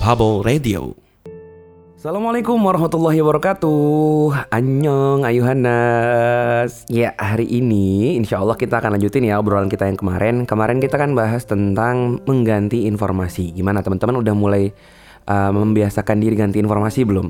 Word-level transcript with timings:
Bubble 0.00 0.40
Radio. 0.40 0.96
Assalamualaikum 1.92 2.56
warahmatullahi 2.56 3.20
wabarakatuh. 3.20 4.48
Annyeong 4.48 5.28
Ayuhanas 5.28 6.88
Ya 6.88 7.12
hari 7.20 7.44
ini 7.44 8.16
insya 8.16 8.40
Allah 8.40 8.56
kita 8.56 8.80
akan 8.80 8.96
lanjutin 8.96 9.28
ya 9.28 9.36
obrolan 9.36 9.68
kita 9.68 9.84
yang 9.84 10.00
kemarin. 10.00 10.48
Kemarin 10.48 10.80
kita 10.80 10.96
kan 10.96 11.12
bahas 11.12 11.44
tentang 11.44 12.16
mengganti 12.24 12.88
informasi. 12.88 13.52
Gimana 13.52 13.84
teman-teman? 13.84 14.24
Udah 14.24 14.32
mulai 14.32 14.72
uh, 15.28 15.52
membiasakan 15.52 16.16
diri 16.16 16.32
ganti 16.32 16.64
informasi 16.64 17.04
belum? 17.04 17.28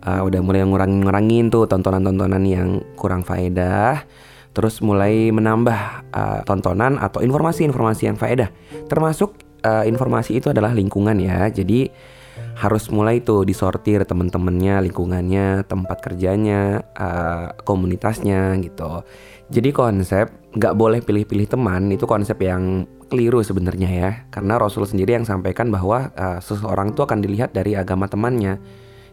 Uh, 0.00 0.24
udah 0.24 0.40
mulai 0.40 0.64
ngurangin-ngurangin 0.64 1.52
tuh 1.52 1.68
tontonan-tontonan 1.68 2.40
yang 2.48 2.80
kurang 2.96 3.28
faedah. 3.28 4.08
Terus 4.56 4.80
mulai 4.80 5.28
menambah 5.36 6.08
uh, 6.16 6.40
tontonan 6.48 6.96
atau 6.96 7.20
informasi-informasi 7.20 8.08
yang 8.08 8.16
faedah. 8.16 8.48
Termasuk 8.88 9.45
uh, 9.66 9.82
informasi 9.82 10.38
itu 10.38 10.54
adalah 10.54 10.70
lingkungan 10.70 11.18
ya 11.18 11.50
Jadi 11.50 11.90
harus 12.56 12.88
mulai 12.88 13.20
tuh 13.20 13.44
disortir 13.44 14.04
temen-temennya, 14.04 14.80
lingkungannya, 14.80 15.64
tempat 15.68 16.00
kerjanya, 16.00 16.84
uh, 16.96 17.52
komunitasnya 17.64 18.56
gitu. 18.64 19.04
Jadi 19.52 19.70
konsep 19.76 20.32
nggak 20.56 20.74
boleh 20.74 21.00
pilih-pilih 21.04 21.46
teman 21.48 21.92
itu 21.92 22.08
konsep 22.08 22.40
yang 22.40 22.88
keliru 23.06 23.44
sebenarnya 23.44 23.90
ya, 23.92 24.10
karena 24.32 24.58
Rasul 24.58 24.88
sendiri 24.88 25.14
yang 25.14 25.28
sampaikan 25.28 25.68
bahwa 25.68 26.10
uh, 26.16 26.40
seseorang 26.40 26.96
tuh 26.96 27.04
akan 27.06 27.20
dilihat 27.22 27.52
dari 27.52 27.76
agama 27.76 28.08
temannya. 28.08 28.58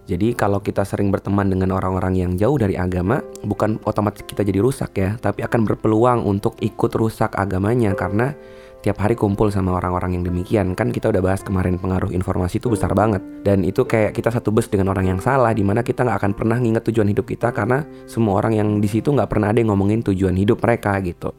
Jadi 0.03 0.35
kalau 0.35 0.59
kita 0.59 0.83
sering 0.83 1.15
berteman 1.15 1.47
dengan 1.47 1.71
orang-orang 1.79 2.19
yang 2.19 2.31
jauh 2.35 2.59
dari 2.59 2.75
agama, 2.75 3.23
bukan 3.47 3.79
otomatis 3.87 4.19
kita 4.27 4.43
jadi 4.43 4.59
rusak 4.59 4.91
ya, 4.99 5.15
tapi 5.15 5.47
akan 5.47 5.63
berpeluang 5.63 6.27
untuk 6.27 6.59
ikut 6.59 6.91
rusak 6.91 7.39
agamanya 7.39 7.95
karena 7.95 8.35
tiap 8.83 8.99
hari 8.99 9.15
kumpul 9.15 9.47
sama 9.47 9.79
orang-orang 9.79 10.19
yang 10.19 10.23
demikian. 10.27 10.75
Kan 10.75 10.91
kita 10.91 11.07
udah 11.07 11.23
bahas 11.23 11.39
kemarin 11.39 11.79
pengaruh 11.79 12.11
informasi 12.11 12.59
itu 12.59 12.67
besar 12.67 12.91
banget. 12.91 13.23
Dan 13.47 13.63
itu 13.63 13.87
kayak 13.87 14.11
kita 14.11 14.27
satu 14.27 14.51
bus 14.51 14.67
dengan 14.67 14.91
orang 14.91 15.07
yang 15.07 15.19
salah 15.23 15.55
di 15.55 15.63
mana 15.63 15.81
kita 15.81 16.03
nggak 16.03 16.19
akan 16.19 16.31
pernah 16.35 16.59
nginget 16.59 16.83
tujuan 16.91 17.07
hidup 17.07 17.23
kita 17.23 17.55
karena 17.55 17.87
semua 18.05 18.43
orang 18.43 18.59
yang 18.59 18.69
di 18.83 18.91
situ 18.91 19.15
nggak 19.15 19.31
pernah 19.31 19.55
ada 19.55 19.63
yang 19.63 19.71
ngomongin 19.71 20.03
tujuan 20.03 20.35
hidup 20.35 20.59
mereka 20.59 20.99
gitu. 20.99 21.31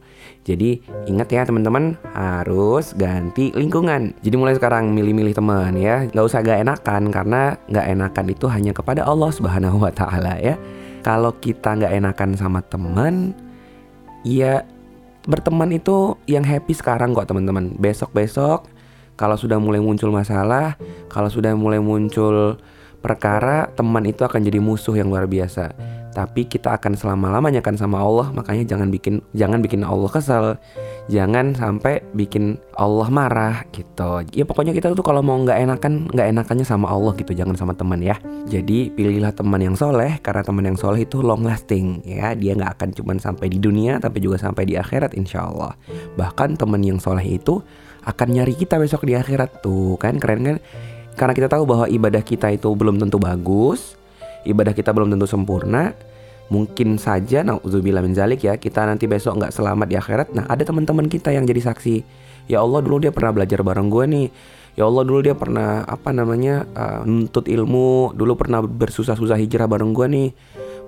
Jadi 0.48 0.80
ingat 1.04 1.28
ya 1.28 1.44
teman-teman 1.44 2.00
harus 2.16 2.96
ganti 2.96 3.52
lingkungan. 3.52 4.16
Jadi 4.24 4.34
mulai 4.40 4.56
sekarang 4.56 4.96
milih-milih 4.96 5.36
teman 5.36 5.76
ya. 5.76 6.08
Nggak 6.08 6.24
usah 6.24 6.40
gak 6.40 6.64
enakan 6.64 7.02
karena 7.12 7.60
nggak 7.68 7.86
enakan 7.92 8.26
itu 8.32 8.46
hanya 8.48 8.72
kepada 8.72 9.04
Allah 9.04 9.28
subhanahu 9.28 9.84
wa 9.84 9.92
taala 9.92 10.40
ya. 10.40 10.56
Kalau 11.04 11.36
kita 11.36 11.76
nggak 11.76 11.92
enakan 11.92 12.30
sama 12.40 12.64
teman 12.64 13.36
ya 14.24 14.64
berteman 15.24 15.72
itu 15.72 16.16
yang 16.28 16.44
happy 16.44 16.72
sekarang 16.76 17.16
kok 17.16 17.28
teman-teman. 17.28 17.72
Besok-besok 17.76 18.68
kalau 19.14 19.38
sudah 19.38 19.62
mulai 19.62 19.78
muncul 19.78 20.10
masalah, 20.10 20.74
kalau 21.06 21.30
sudah 21.30 21.54
mulai 21.54 21.78
muncul 21.78 22.58
perkara, 22.98 23.70
teman 23.76 24.04
itu 24.08 24.24
akan 24.26 24.40
jadi 24.42 24.58
musuh 24.58 24.96
yang 24.96 25.12
luar 25.12 25.30
biasa. 25.30 25.70
Tapi 26.14 26.46
kita 26.46 26.78
akan 26.78 26.94
selama-lamanya 26.94 27.58
kan 27.58 27.74
sama 27.74 27.98
Allah, 27.98 28.30
makanya 28.30 28.62
jangan 28.62 28.88
bikin 28.88 29.18
jangan 29.34 29.58
bikin 29.58 29.82
Allah 29.82 30.06
kesal 30.06 30.44
jangan 31.10 31.52
sampai 31.52 32.00
bikin 32.16 32.56
Allah 32.78 33.10
marah 33.10 33.66
gitu. 33.74 34.24
Ya 34.32 34.46
pokoknya 34.48 34.72
kita 34.72 34.94
tuh 34.94 35.04
kalau 35.04 35.20
mau 35.20 35.36
nggak 35.36 35.58
enakan 35.58 36.08
nggak 36.08 36.28
enakannya 36.30 36.62
sama 36.62 36.88
Allah 36.88 37.12
gitu. 37.18 37.34
Jangan 37.34 37.58
sama 37.58 37.74
teman 37.74 38.00
ya. 38.00 38.16
Jadi 38.46 38.94
pilihlah 38.94 39.34
teman 39.34 39.60
yang 39.60 39.74
soleh 39.74 40.16
karena 40.22 40.46
teman 40.46 40.64
yang 40.64 40.78
soleh 40.78 41.02
itu 41.02 41.20
long 41.20 41.42
lasting 41.42 42.00
ya. 42.06 42.32
Dia 42.38 42.54
nggak 42.54 42.78
akan 42.80 42.88
cuma 42.94 43.12
sampai 43.18 43.50
di 43.50 43.58
dunia 43.58 43.98
tapi 43.98 44.22
juga 44.22 44.38
sampai 44.38 44.64
di 44.64 44.78
akhirat 44.78 45.18
insya 45.18 45.50
Allah. 45.50 45.74
Bahkan 46.16 46.56
teman 46.56 46.80
yang 46.80 47.02
soleh 47.02 47.26
itu 47.26 47.60
akan 48.04 48.28
nyari 48.30 48.54
kita 48.54 48.78
besok 48.78 49.04
di 49.04 49.18
akhirat 49.18 49.60
tuh. 49.60 49.98
Kan 49.98 50.22
keren 50.22 50.46
kan? 50.46 50.58
Karena 51.14 51.32
kita 51.34 51.48
tahu 51.50 51.62
bahwa 51.66 51.86
ibadah 51.86 52.22
kita 52.22 52.50
itu 52.50 52.70
belum 52.74 52.98
tentu 52.98 53.22
bagus 53.22 53.94
ibadah 54.44 54.76
kita 54.76 54.92
belum 54.92 55.12
tentu 55.12 55.26
sempurna 55.28 55.92
mungkin 56.52 57.00
saja 57.00 57.40
nauzubillah 57.40 58.04
min 58.04 58.12
zalik 58.12 58.44
ya 58.44 58.60
kita 58.60 58.84
nanti 58.84 59.08
besok 59.08 59.40
nggak 59.40 59.52
selamat 59.52 59.86
di 59.88 59.96
akhirat. 59.96 60.28
Nah 60.36 60.44
ada 60.48 60.62
teman-teman 60.62 61.08
kita 61.08 61.32
yang 61.32 61.48
jadi 61.48 61.72
saksi. 61.72 62.04
Ya 62.52 62.60
Allah 62.60 62.84
dulu 62.84 63.00
dia 63.00 63.12
pernah 63.12 63.32
belajar 63.32 63.64
bareng 63.64 63.88
gue 63.88 64.04
nih. 64.04 64.28
Ya 64.74 64.84
Allah 64.90 65.06
dulu 65.06 65.24
dia 65.24 65.32
pernah 65.38 65.86
apa 65.86 66.12
namanya 66.12 66.68
uh, 66.76 67.00
nuntut 67.08 67.48
ilmu. 67.48 68.12
Dulu 68.12 68.32
pernah 68.36 68.60
bersusah-susah 68.60 69.40
hijrah 69.40 69.64
bareng 69.64 69.96
gue 69.96 70.06
nih. 70.10 70.28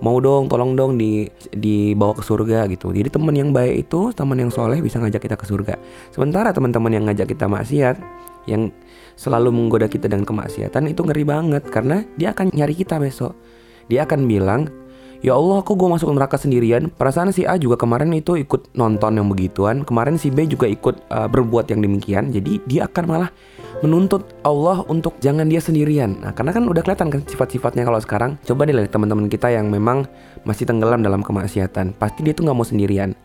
Mau 0.04 0.20
dong 0.20 0.52
tolong 0.52 0.76
dong 0.76 1.00
di 1.00 1.24
dibawa 1.56 2.12
ke 2.12 2.20
surga 2.20 2.68
gitu. 2.68 2.92
Jadi 2.92 3.08
teman 3.08 3.32
yang 3.32 3.56
baik 3.56 3.88
itu 3.88 4.12
teman 4.12 4.36
yang 4.36 4.52
soleh 4.52 4.84
bisa 4.84 5.00
ngajak 5.00 5.24
kita 5.24 5.40
ke 5.40 5.48
surga. 5.48 5.80
Sementara 6.12 6.52
teman-teman 6.52 6.92
yang 6.92 7.08
ngajak 7.08 7.32
kita 7.32 7.48
maksiat 7.48 7.96
yang 8.46 8.70
selalu 9.18 9.50
menggoda 9.52 9.90
kita 9.90 10.10
dengan 10.10 10.24
kemaksiatan 10.26 10.90
itu 10.90 11.02
ngeri 11.02 11.24
banget 11.26 11.62
karena 11.68 12.02
dia 12.18 12.32
akan 12.32 12.54
nyari 12.54 12.74
kita 12.74 12.98
besok. 12.98 13.34
Dia 13.86 14.02
akan 14.02 14.26
bilang 14.26 14.66
Ya 15.24 15.32
Allah 15.32 15.64
kok 15.64 15.80
gue 15.80 15.88
masuk 15.88 16.12
neraka 16.12 16.36
sendirian? 16.36 16.92
Perasaan 16.92 17.32
si 17.32 17.48
A 17.48 17.56
juga 17.56 17.80
kemarin 17.80 18.12
itu 18.12 18.36
ikut 18.36 18.76
nonton 18.76 19.16
yang 19.16 19.26
begituan. 19.32 19.80
Kemarin 19.80 20.20
si 20.20 20.28
B 20.28 20.44
juga 20.44 20.68
ikut 20.68 21.08
uh, 21.08 21.24
berbuat 21.26 21.72
yang 21.72 21.80
demikian. 21.80 22.28
Jadi 22.28 22.60
dia 22.68 22.84
akan 22.84 23.04
malah 23.08 23.30
menuntut 23.80 24.36
Allah 24.44 24.84
untuk 24.92 25.16
jangan 25.24 25.48
dia 25.48 25.58
sendirian. 25.58 26.20
Nah 26.20 26.36
karena 26.36 26.52
kan 26.52 26.68
udah 26.68 26.84
kelihatan 26.84 27.08
kan 27.08 27.20
sifat-sifatnya 27.24 27.88
kalau 27.88 28.00
sekarang. 28.00 28.36
Coba 28.44 28.68
deh 28.68 28.76
teman-teman 28.86 29.32
kita 29.32 29.48
yang 29.48 29.72
memang 29.72 30.04
masih 30.44 30.68
tenggelam 30.68 31.00
dalam 31.00 31.24
kemaksiatan. 31.24 31.96
Pasti 31.96 32.20
dia 32.20 32.36
tuh 32.36 32.44
nggak 32.44 32.56
mau 32.56 32.66
sendirian. 32.68 33.16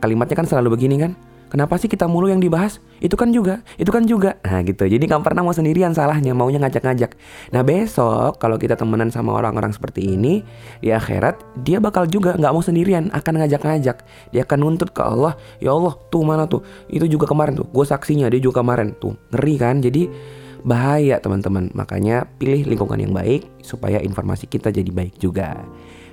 Kalimatnya 0.00 0.36
kan 0.40 0.48
selalu 0.48 0.76
begini 0.76 0.96
kan 1.00 1.12
Kenapa 1.46 1.78
sih 1.78 1.86
kita 1.86 2.10
mulu 2.10 2.26
yang 2.26 2.42
dibahas? 2.42 2.82
Itu 2.98 3.14
kan 3.14 3.30
juga, 3.30 3.62
itu 3.78 3.86
kan 3.94 4.02
juga. 4.02 4.34
Nah 4.42 4.66
gitu, 4.66 4.82
jadi 4.82 4.98
gak 4.98 5.22
pernah 5.22 5.46
mau 5.46 5.54
sendirian 5.54 5.94
salahnya, 5.94 6.34
maunya 6.34 6.58
ngajak-ngajak. 6.58 7.14
Nah 7.54 7.62
besok 7.62 8.42
kalau 8.42 8.58
kita 8.58 8.74
temenan 8.74 9.14
sama 9.14 9.30
orang-orang 9.36 9.70
seperti 9.70 10.16
ini, 10.18 10.42
di 10.82 10.90
akhirat 10.90 11.38
dia 11.62 11.78
bakal 11.78 12.10
juga 12.10 12.34
gak 12.34 12.50
mau 12.50 12.64
sendirian, 12.64 13.14
akan 13.14 13.46
ngajak-ngajak. 13.46 14.02
Dia 14.34 14.42
akan 14.42 14.58
nuntut 14.58 14.90
ke 14.90 15.02
Allah, 15.06 15.38
ya 15.62 15.70
Allah 15.70 15.94
tuh 16.10 16.26
mana 16.26 16.50
tuh, 16.50 16.66
itu 16.90 17.06
juga 17.06 17.30
kemarin 17.30 17.54
tuh, 17.54 17.68
gue 17.70 17.84
saksinya, 17.86 18.26
dia 18.26 18.42
juga 18.42 18.66
kemarin 18.66 18.96
tuh. 18.98 19.14
Ngeri 19.30 19.54
kan, 19.54 19.78
jadi 19.78 20.10
bahaya 20.66 21.22
teman-teman. 21.22 21.70
Makanya 21.78 22.26
pilih 22.42 22.66
lingkungan 22.66 22.98
yang 22.98 23.14
baik 23.14 23.46
supaya 23.62 24.02
informasi 24.02 24.50
kita 24.50 24.74
jadi 24.74 24.90
baik 24.90 25.22
juga. 25.22 25.62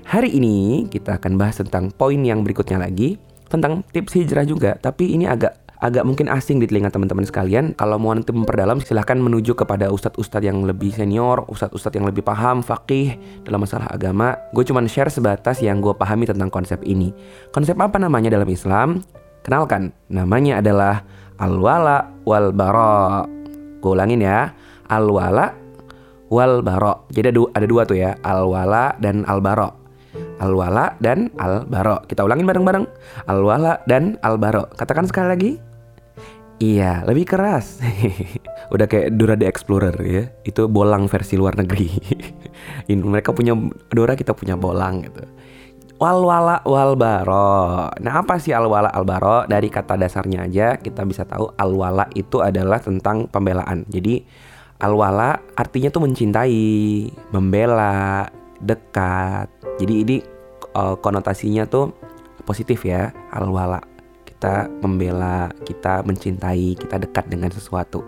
Hari 0.04 0.36
ini 0.36 0.86
kita 0.92 1.18
akan 1.18 1.40
bahas 1.42 1.58
tentang 1.58 1.90
poin 1.90 2.20
yang 2.22 2.46
berikutnya 2.46 2.78
lagi 2.78 3.18
tentang 3.54 3.86
tips 3.94 4.18
hijrah 4.18 4.50
juga, 4.50 4.74
tapi 4.82 5.14
ini 5.14 5.30
agak 5.30 5.62
agak 5.84 6.08
mungkin 6.08 6.32
asing 6.32 6.64
di 6.64 6.66
telinga 6.66 6.88
teman-teman 6.88 7.28
sekalian. 7.28 7.76
Kalau 7.76 8.00
mau 8.00 8.16
nanti 8.16 8.32
memperdalam, 8.32 8.80
silahkan 8.80 9.20
menuju 9.20 9.52
kepada 9.52 9.92
ustadz-ustadz 9.92 10.48
yang 10.48 10.64
lebih 10.64 10.96
senior, 10.96 11.44
ustadz-ustadz 11.52 12.00
yang 12.00 12.08
lebih 12.08 12.24
paham, 12.24 12.64
fakih 12.64 13.20
dalam 13.44 13.68
masalah 13.68 13.92
agama. 13.92 14.40
Gue 14.56 14.64
cuma 14.64 14.80
share 14.88 15.12
sebatas 15.12 15.60
yang 15.60 15.84
gue 15.84 15.92
pahami 15.92 16.24
tentang 16.24 16.48
konsep 16.48 16.80
ini. 16.88 17.12
Konsep 17.52 17.76
apa 17.84 18.00
namanya 18.00 18.32
dalam 18.32 18.48
Islam? 18.48 19.04
Kenalkan, 19.44 19.92
namanya 20.08 20.64
adalah 20.64 21.04
al-wala 21.44 22.08
wal 22.24 22.56
bara. 22.56 23.28
Gue 23.84 23.92
ulangin 23.92 24.24
ya, 24.24 24.56
al-wala 24.88 25.52
wal 26.32 26.64
bara. 26.64 26.96
Jadi 27.12 27.28
ada 27.28 27.36
dua, 27.36 27.48
ada 27.52 27.66
dua 27.68 27.82
tuh 27.84 28.00
ya, 28.00 28.16
al-wala 28.24 28.96
dan 29.04 29.28
al-bara. 29.28 29.83
Al-Wala 30.42 30.98
dan 31.04 31.30
Al-Baro. 31.38 32.06
Kita 32.10 32.26
ulangin 32.26 32.48
bareng-bareng. 32.50 32.86
Al-Wala 33.30 33.84
dan 33.86 34.18
Al-Baro. 34.26 34.70
Katakan 34.74 35.06
sekali 35.06 35.28
lagi. 35.30 35.52
Iya, 36.64 37.04
lebih 37.04 37.28
keras. 37.28 37.84
Udah 38.74 38.88
kayak 38.88 39.20
Dora 39.20 39.36
the 39.36 39.44
Explorer 39.44 39.96
ya. 40.00 40.32
Itu 40.48 40.72
bolang 40.72 41.12
versi 41.12 41.36
luar 41.36 41.60
negeri. 41.60 41.92
Ini 42.90 43.04
mereka 43.04 43.36
punya 43.36 43.52
Dora, 43.92 44.16
kita 44.16 44.32
punya 44.32 44.56
bolang 44.56 45.04
gitu. 45.04 45.28
Wal-wala 46.00 46.64
wal-baro. 46.64 47.92
Nah, 48.00 48.14
apa 48.20 48.40
sih 48.40 48.56
al-wala 48.56 48.92
al-baro? 48.92 49.44
Dari 49.48 49.68
kata 49.68 50.00
dasarnya 50.00 50.48
aja 50.48 50.68
kita 50.80 51.04
bisa 51.04 51.24
tahu 51.28 51.52
al-wala 51.60 52.08
itu 52.16 52.40
adalah 52.40 52.80
tentang 52.80 53.28
pembelaan. 53.28 53.84
Jadi 53.88 54.24
al-wala 54.84 55.40
artinya 55.56 55.92
tuh 55.92 56.04
mencintai, 56.04 56.64
membela, 57.32 58.28
dekat. 58.64 59.52
Jadi 59.78 59.94
ini 59.94 60.18
uh, 60.74 60.96
konotasinya 60.98 61.68
tuh 61.68 61.92
positif 62.48 62.88
ya, 62.88 63.12
al-wala. 63.36 63.84
Kita 64.24 64.68
membela, 64.84 65.52
kita 65.64 66.04
mencintai, 66.04 66.76
kita 66.76 67.00
dekat 67.00 67.32
dengan 67.32 67.52
sesuatu. 67.52 68.04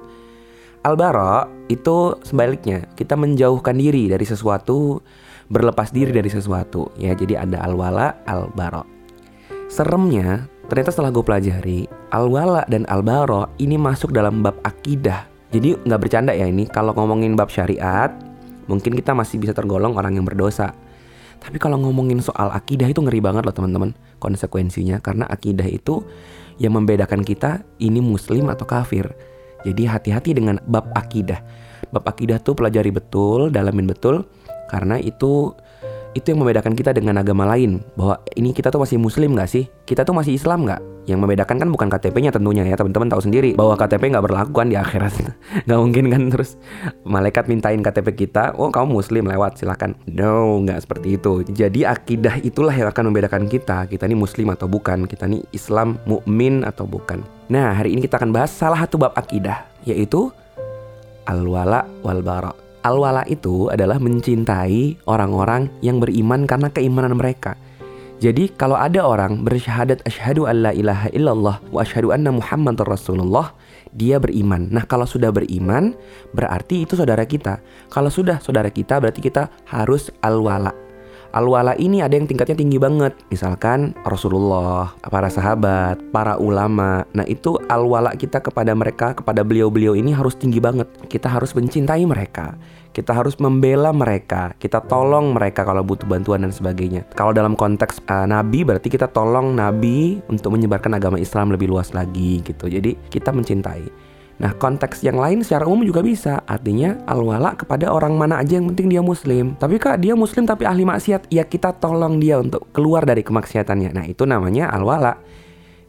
Al-bara 0.85 1.49
itu 1.71 2.13
sebaliknya, 2.21 2.85
kita 2.93 3.17
menjauhkan 3.17 3.73
diri 3.73 4.05
dari 4.05 4.21
sesuatu, 4.21 5.01
berlepas 5.49 5.89
diri 5.89 6.13
dari 6.13 6.29
sesuatu. 6.29 6.93
Ya, 6.99 7.17
jadi 7.17 7.41
ada 7.41 7.63
al-wala, 7.65 8.21
al-bara. 8.29 8.85
Seremnya, 9.65 10.45
ternyata 10.69 10.93
setelah 10.93 11.09
gue 11.09 11.25
pelajari, 11.25 11.79
al-wala 12.13 12.67
dan 12.69 12.85
al-bara 12.85 13.49
ini 13.57 13.81
masuk 13.81 14.13
dalam 14.13 14.45
bab 14.45 14.61
akidah. 14.61 15.25
Jadi 15.49 15.73
nggak 15.87 16.01
bercanda 16.03 16.35
ya 16.37 16.45
ini, 16.45 16.69
kalau 16.69 16.93
ngomongin 16.93 17.33
bab 17.33 17.49
syariat, 17.49 18.13
mungkin 18.65 18.93
kita 18.97 19.13
masih 19.13 19.41
bisa 19.41 19.53
tergolong 19.53 19.97
orang 19.97 20.17
yang 20.17 20.25
berdosa. 20.25 20.73
Tapi 21.41 21.61
kalau 21.61 21.77
ngomongin 21.77 22.23
soal 22.23 22.49
akidah 22.49 22.89
itu 22.89 23.03
ngeri 23.03 23.21
banget 23.21 23.43
loh 23.45 23.53
teman-teman 23.53 23.93
konsekuensinya 24.17 25.03
karena 25.03 25.27
akidah 25.29 25.67
itu 25.67 26.01
yang 26.57 26.73
membedakan 26.73 27.21
kita 27.21 27.61
ini 27.77 27.99
muslim 27.99 28.47
atau 28.47 28.63
kafir. 28.63 29.11
Jadi 29.65 29.85
hati-hati 29.89 30.37
dengan 30.37 30.61
bab 30.69 30.89
akidah. 30.95 31.41
Bab 31.91 32.05
akidah 32.07 32.39
tuh 32.39 32.55
pelajari 32.55 32.93
betul, 32.93 33.51
dalamin 33.51 33.89
betul 33.89 34.25
karena 34.69 34.97
itu 34.97 35.53
itu 36.15 36.31
yang 36.31 36.39
membedakan 36.39 36.73
kita 36.73 36.95
dengan 36.95 37.19
agama 37.19 37.43
lain. 37.43 37.83
Bahwa 37.99 38.23
ini 38.39 38.55
kita 38.55 38.71
tuh 38.71 38.79
masih 38.79 38.95
muslim 38.95 39.35
nggak 39.35 39.51
sih? 39.51 39.67
Kita 39.83 40.07
tuh 40.07 40.15
masih 40.15 40.31
Islam 40.33 40.63
nggak? 40.63 40.81
Yang 41.05 41.19
membedakan 41.21 41.55
kan 41.61 41.69
bukan 41.69 41.87
KTP-nya 41.91 42.31
tentunya 42.33 42.63
ya 42.65 42.73
teman-teman 42.79 43.11
tahu 43.11 43.21
sendiri. 43.21 43.53
Bahwa 43.53 43.75
KTP 43.75 44.15
nggak 44.15 44.25
berlaku 44.25 44.55
kan 44.55 44.71
di 44.71 44.79
akhirat. 44.79 45.13
Nggak 45.69 45.79
mungkin 45.79 46.05
kan 46.09 46.21
terus 46.33 46.57
malaikat 47.05 47.45
mintain 47.45 47.77
KTP 47.83 48.25
kita 48.25 48.57
oh 48.57 48.73
kamu 48.73 48.97
muslim 48.97 49.29
lewat 49.29 49.61
silakan. 49.61 49.93
No 50.09 50.63
nggak 50.65 50.81
seperti 50.81 51.19
itu. 51.19 51.45
Jadi 51.45 51.85
akidah 51.85 52.41
itulah 52.41 52.73
yang 52.73 52.89
akan 52.89 53.13
membedakan 53.13 53.45
kita. 53.45 53.85
Kita 53.85 54.09
ini 54.09 54.17
muslim 54.17 54.49
atau 54.49 54.65
bukan? 54.65 55.05
Kita 55.05 55.29
ini 55.29 55.45
Islam 55.53 56.01
mukmin 56.09 56.65
atau 56.65 56.89
bukan? 56.89 57.21
Nah 57.51 57.77
hari 57.77 57.93
ini 57.93 58.01
kita 58.01 58.17
akan 58.17 58.33
bahas 58.33 58.49
salah 58.49 58.81
satu 58.81 58.97
bab 58.97 59.13
akidah 59.13 59.67
yaitu 59.85 60.33
al-wala 61.29 61.85
wal 62.01 62.25
bara 62.25 62.64
Al-wala 62.85 63.25
itu 63.25 63.73
adalah 63.73 63.97
mencintai 63.97 65.09
orang-orang 65.09 65.73
yang 65.81 65.97
beriman 65.97 66.45
karena 66.45 66.69
keimanan 66.69 67.17
mereka. 67.17 67.57
Jadi 68.21 68.53
kalau 68.53 68.77
ada 68.77 69.01
orang 69.01 69.41
bersyahadat 69.41 70.05
asyhadu 70.05 70.45
alla 70.45 70.69
ilaha 70.69 71.09
illallah 71.09 71.57
wa 71.73 71.81
asyhadu 71.81 72.13
anna 72.13 72.29
muhammadar 72.29 72.85
rasulullah, 72.85 73.57
dia 73.89 74.21
beriman. 74.21 74.69
Nah, 74.69 74.85
kalau 74.85 75.09
sudah 75.09 75.33
beriman, 75.33 75.97
berarti 76.37 76.85
itu 76.85 76.93
saudara 76.93 77.25
kita. 77.25 77.57
Kalau 77.89 78.13
sudah 78.13 78.37
saudara 78.37 78.69
kita, 78.69 79.01
berarti 79.01 79.17
kita 79.17 79.49
harus 79.65 80.13
al-wala. 80.21 80.84
Al-wala 81.35 81.75
ini 81.75 81.99
ada 81.99 82.15
yang 82.15 82.31
tingkatnya 82.31 82.55
tinggi 82.55 82.79
banget. 82.79 83.11
Misalkan 83.27 83.91
Rasulullah, 84.07 84.95
para 85.03 85.27
sahabat, 85.27 85.99
para 86.15 86.39
ulama. 86.39 87.03
Nah 87.11 87.27
itu 87.27 87.59
al-wala 87.67 88.15
kita 88.15 88.39
kepada 88.39 88.71
mereka, 88.71 89.11
kepada 89.11 89.43
beliau-beliau 89.43 89.99
ini 89.99 90.15
harus 90.15 90.39
tinggi 90.39 90.63
banget. 90.63 90.87
Kita 91.11 91.27
harus 91.27 91.51
mencintai 91.51 92.07
mereka. 92.07 92.55
Kita 92.95 93.11
harus 93.11 93.35
membela 93.43 93.91
mereka, 93.91 94.55
kita 94.55 94.79
tolong 94.87 95.35
mereka 95.35 95.67
kalau 95.67 95.83
butuh 95.83 96.07
bantuan 96.07 96.47
dan 96.47 96.55
sebagainya. 96.55 97.03
Kalau 97.11 97.35
dalam 97.35 97.51
konteks 97.51 97.99
uh, 98.07 98.23
nabi 98.23 98.63
berarti 98.63 98.87
kita 98.87 99.11
tolong 99.11 99.51
nabi 99.51 100.23
untuk 100.31 100.55
menyebarkan 100.55 100.95
agama 100.95 101.19
Islam 101.19 101.51
lebih 101.51 101.67
luas 101.67 101.91
lagi 101.91 102.39
gitu. 102.47 102.71
Jadi 102.71 102.95
kita 103.11 103.35
mencintai. 103.35 104.04
Nah 104.35 104.51
konteks 104.51 104.99
yang 104.99 105.15
lain 105.15 105.41
secara 105.41 105.63
umum 105.63 105.87
juga 105.87 106.03
bisa. 106.03 106.43
Artinya 106.43 106.99
al-wala 107.07 107.55
kepada 107.55 107.87
orang 107.87 108.19
mana 108.19 108.43
aja 108.43 108.59
yang 108.59 108.67
penting 108.71 108.91
dia 108.91 108.99
muslim. 108.99 109.55
Tapi 109.55 109.79
kak 109.79 110.03
dia 110.03 110.11
muslim 110.11 110.43
tapi 110.43 110.67
ahli 110.67 110.83
maksiat 110.83 111.31
Ya 111.31 111.47
kita 111.47 111.71
tolong 111.79 112.19
dia 112.19 112.39
untuk 112.39 112.67
keluar 112.75 113.07
dari 113.07 113.23
kemaksiatannya. 113.23 113.95
Nah 113.95 114.05
itu 114.07 114.27
namanya 114.27 114.71
al-wala. 114.75 115.15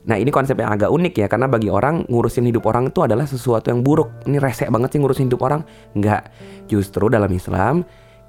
Nah 0.07 0.15
ini 0.15 0.31
konsep 0.31 0.55
yang 0.55 0.71
agak 0.71 0.87
unik 0.87 1.19
ya 1.19 1.27
Karena 1.27 1.51
bagi 1.51 1.67
orang 1.67 2.07
ngurusin 2.07 2.47
hidup 2.47 2.71
orang 2.71 2.95
itu 2.95 3.03
adalah 3.03 3.27
sesuatu 3.27 3.75
yang 3.75 3.83
buruk. 3.83 4.23
Ini 4.31 4.39
resek 4.39 4.71
banget 4.71 4.95
sih 4.95 5.01
ngurusin 5.03 5.27
hidup 5.27 5.43
orang. 5.43 5.67
Enggak 5.99 6.31
Justru 6.71 7.11
dalam 7.11 7.31
Islam 7.35 7.83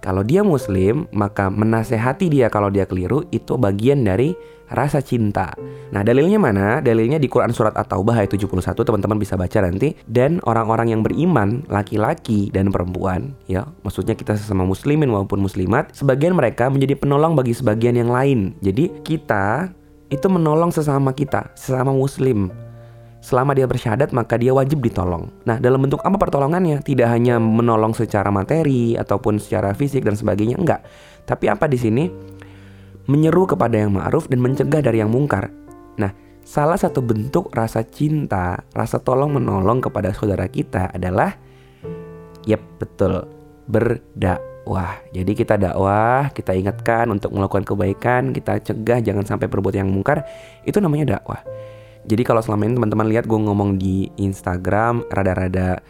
Kalau 0.08 0.24
dia 0.24 0.40
muslim 0.40 1.04
maka 1.12 1.52
menasehati 1.52 2.32
dia 2.32 2.48
kalau 2.48 2.72
dia 2.72 2.88
keliru 2.88 3.28
Itu 3.28 3.60
bagian 3.60 4.08
dari 4.08 4.32
rasa 4.72 5.04
cinta. 5.04 5.52
Nah, 5.92 6.04
dalilnya 6.04 6.40
mana? 6.40 6.80
Dalilnya 6.84 7.20
di 7.20 7.28
Quran 7.32 7.52
surat 7.56 7.76
At-Taubah 7.76 8.20
ayat 8.20 8.36
71, 8.36 8.84
teman-teman 8.84 9.16
bisa 9.20 9.40
baca 9.40 9.64
nanti. 9.64 9.96
Dan 10.04 10.44
orang-orang 10.44 10.92
yang 10.92 11.02
beriman, 11.04 11.64
laki-laki 11.72 12.52
dan 12.52 12.68
perempuan, 12.72 13.32
ya, 13.48 13.64
maksudnya 13.88 14.12
kita 14.12 14.36
sesama 14.36 14.68
muslimin 14.68 15.08
maupun 15.08 15.40
muslimat, 15.40 15.96
sebagian 15.96 16.36
mereka 16.36 16.68
menjadi 16.68 17.00
penolong 17.00 17.40
bagi 17.40 17.56
sebagian 17.56 17.96
yang 17.96 18.12
lain. 18.12 18.60
Jadi, 18.60 18.92
kita 19.08 19.72
itu 20.12 20.28
menolong 20.28 20.72
sesama 20.76 21.16
kita, 21.16 21.52
sesama 21.56 21.96
muslim. 21.96 22.52
Selama 23.28 23.52
dia 23.52 23.68
bersyahadat 23.68 24.16
maka 24.16 24.40
dia 24.40 24.56
wajib 24.56 24.80
ditolong. 24.80 25.28
Nah, 25.44 25.60
dalam 25.60 25.84
bentuk 25.84 26.00
apa 26.00 26.16
pertolongannya? 26.16 26.80
Tidak 26.80 27.04
hanya 27.12 27.44
menolong 27.44 27.92
secara 27.92 28.32
materi 28.32 28.96
ataupun 28.96 29.36
secara 29.36 29.76
fisik 29.76 30.08
dan 30.08 30.16
sebagainya, 30.16 30.56
enggak. 30.56 30.88
Tapi 31.28 31.52
apa 31.52 31.68
di 31.68 31.76
sini? 31.76 32.08
menyeru 33.08 33.48
kepada 33.48 33.80
yang 33.80 33.96
ma'ruf 33.96 34.28
dan 34.28 34.44
mencegah 34.44 34.84
dari 34.84 35.00
yang 35.00 35.10
mungkar. 35.10 35.50
Nah, 35.96 36.12
salah 36.44 36.76
satu 36.76 37.00
bentuk 37.00 37.50
rasa 37.56 37.82
cinta, 37.88 38.62
rasa 38.76 39.00
tolong 39.00 39.32
menolong 39.32 39.80
kepada 39.80 40.12
saudara 40.12 40.46
kita 40.46 40.92
adalah 40.92 41.40
yep, 42.44 42.60
betul, 42.78 43.24
berdakwah. 43.72 45.00
Jadi 45.16 45.32
kita 45.34 45.56
dakwah, 45.56 46.30
kita 46.36 46.52
ingatkan 46.52 47.08
untuk 47.08 47.32
melakukan 47.32 47.64
kebaikan, 47.64 48.36
kita 48.36 48.60
cegah 48.60 49.00
jangan 49.00 49.24
sampai 49.24 49.48
berbuat 49.48 49.80
yang 49.80 49.88
mungkar, 49.88 50.28
itu 50.68 50.78
namanya 50.84 51.18
dakwah. 51.18 51.40
Jadi 52.08 52.24
kalau 52.24 52.40
selama 52.40 52.64
ini 52.66 52.80
teman-teman 52.80 53.08
lihat 53.12 53.28
gue 53.28 53.36
ngomong 53.36 53.76
di 53.76 54.08
Instagram 54.16 55.04
rada-rada 55.12 55.84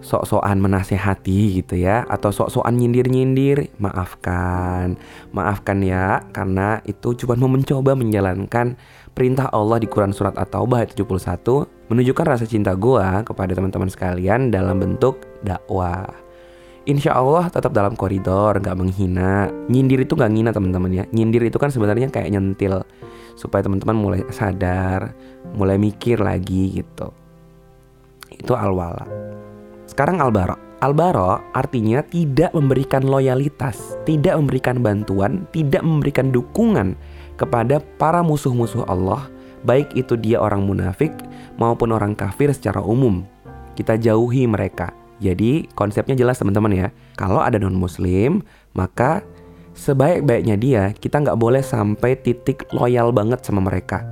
sok-sokan 0.00 0.56
menasehati 0.60 1.60
gitu 1.60 1.76
ya 1.76 2.08
atau 2.08 2.32
sok-sokan 2.32 2.72
nyindir-nyindir 2.72 3.68
maafkan 3.76 4.96
maafkan 5.36 5.84
ya 5.84 6.24
karena 6.32 6.80
itu 6.88 7.12
cuma 7.20 7.36
mau 7.36 7.52
mencoba 7.52 7.92
menjalankan 7.92 8.80
perintah 9.12 9.52
Allah 9.52 9.76
di 9.76 9.84
Quran 9.84 10.16
surat 10.16 10.32
At-Taubah 10.40 10.88
ayat 10.88 10.96
71 10.96 11.92
menunjukkan 11.92 12.24
rasa 12.24 12.48
cinta 12.48 12.72
gua 12.72 13.20
kepada 13.28 13.52
teman-teman 13.52 13.92
sekalian 13.92 14.48
dalam 14.48 14.80
bentuk 14.80 15.20
dakwah 15.44 16.08
Insya 16.88 17.12
Allah 17.12 17.52
tetap 17.52 17.76
dalam 17.76 17.92
koridor, 17.92 18.56
nggak 18.56 18.72
menghina. 18.72 19.52
Nyindir 19.68 20.00
itu 20.00 20.16
nggak 20.16 20.32
ngina 20.32 20.50
teman-teman 20.50 20.90
ya. 20.90 21.04
Nyindir 21.12 21.44
itu 21.44 21.60
kan 21.60 21.68
sebenarnya 21.68 22.08
kayak 22.08 22.32
nyentil 22.32 22.82
supaya 23.40 23.64
teman-teman 23.64 23.96
mulai 23.96 24.20
sadar, 24.28 25.16
mulai 25.56 25.80
mikir 25.80 26.20
lagi 26.20 26.84
gitu. 26.84 27.08
Itu 28.28 28.52
al-wala. 28.52 29.08
Sekarang 29.88 30.20
albaro. 30.20 30.60
Albaro 30.80 31.40
artinya 31.52 32.04
tidak 32.04 32.52
memberikan 32.52 33.04
loyalitas, 33.04 33.96
tidak 34.04 34.36
memberikan 34.36 34.80
bantuan, 34.80 35.44
tidak 35.52 35.80
memberikan 35.84 36.32
dukungan 36.32 36.96
kepada 37.36 37.80
para 38.00 38.20
musuh-musuh 38.20 38.88
Allah, 38.88 39.28
baik 39.64 39.92
itu 39.96 40.16
dia 40.16 40.40
orang 40.40 40.64
munafik 40.64 41.12
maupun 41.60 41.92
orang 41.92 42.16
kafir 42.16 42.52
secara 42.52 42.80
umum. 42.80 43.24
Kita 43.76 43.96
jauhi 43.96 44.48
mereka. 44.48 44.92
Jadi 45.20 45.68
konsepnya 45.76 46.16
jelas 46.16 46.40
teman-teman 46.40 46.72
ya. 46.72 46.88
Kalau 47.20 47.44
ada 47.44 47.60
non 47.60 47.76
muslim, 47.76 48.40
maka 48.72 49.20
sebaik-baiknya 49.74 50.56
dia 50.58 50.82
kita 50.94 51.22
nggak 51.22 51.38
boleh 51.38 51.62
sampai 51.64 52.18
titik 52.18 52.68
loyal 52.74 53.14
banget 53.14 53.42
sama 53.44 53.62
mereka. 53.64 54.02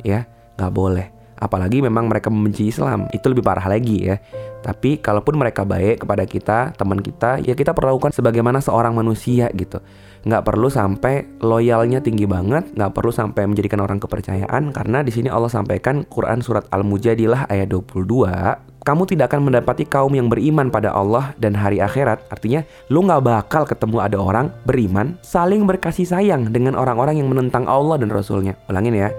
Ya, 0.00 0.24
nggak 0.56 0.72
boleh. 0.72 1.06
Apalagi 1.40 1.80
memang 1.80 2.04
mereka 2.04 2.28
membenci 2.28 2.68
Islam 2.68 3.08
itu 3.16 3.24
lebih 3.32 3.40
parah 3.40 3.64
lagi 3.64 4.12
ya. 4.12 4.20
Tapi 4.60 5.00
kalaupun 5.00 5.40
mereka 5.40 5.64
baik 5.64 6.04
kepada 6.04 6.28
kita 6.28 6.58
teman 6.76 7.00
kita 7.00 7.40
ya 7.40 7.56
kita 7.56 7.72
perlakukan 7.72 8.12
sebagaimana 8.12 8.60
seorang 8.60 8.92
manusia 8.92 9.48
gitu. 9.56 9.80
Nggak 10.20 10.44
perlu 10.44 10.68
sampai 10.68 11.40
loyalnya 11.40 12.04
tinggi 12.04 12.28
banget 12.28 12.76
nggak 12.76 12.92
perlu 12.92 13.08
sampai 13.08 13.48
menjadikan 13.48 13.80
orang 13.80 13.96
kepercayaan 13.96 14.68
karena 14.76 15.00
di 15.00 15.08
sini 15.08 15.32
Allah 15.32 15.48
sampaikan 15.48 16.04
Quran 16.04 16.44
surat 16.44 16.68
Al-Mujadilah 16.68 17.48
ayat 17.48 17.72
22 17.72 18.69
kamu 18.80 19.04
tidak 19.04 19.32
akan 19.32 19.52
mendapati 19.52 19.84
kaum 19.84 20.12
yang 20.16 20.32
beriman 20.32 20.72
pada 20.72 20.90
Allah 20.90 21.36
dan 21.36 21.52
hari 21.52 21.84
akhirat. 21.84 22.32
Artinya, 22.32 22.64
lu 22.88 23.04
nggak 23.04 23.22
bakal 23.22 23.62
ketemu 23.68 24.00
ada 24.00 24.16
orang 24.16 24.46
beriman 24.64 25.20
saling 25.20 25.68
berkasih 25.68 26.08
sayang 26.08 26.48
dengan 26.48 26.74
orang-orang 26.76 27.20
yang 27.20 27.28
menentang 27.28 27.68
Allah 27.68 28.00
dan 28.00 28.08
Rasulnya. 28.08 28.56
Ulangin 28.72 28.96
ya, 28.96 29.12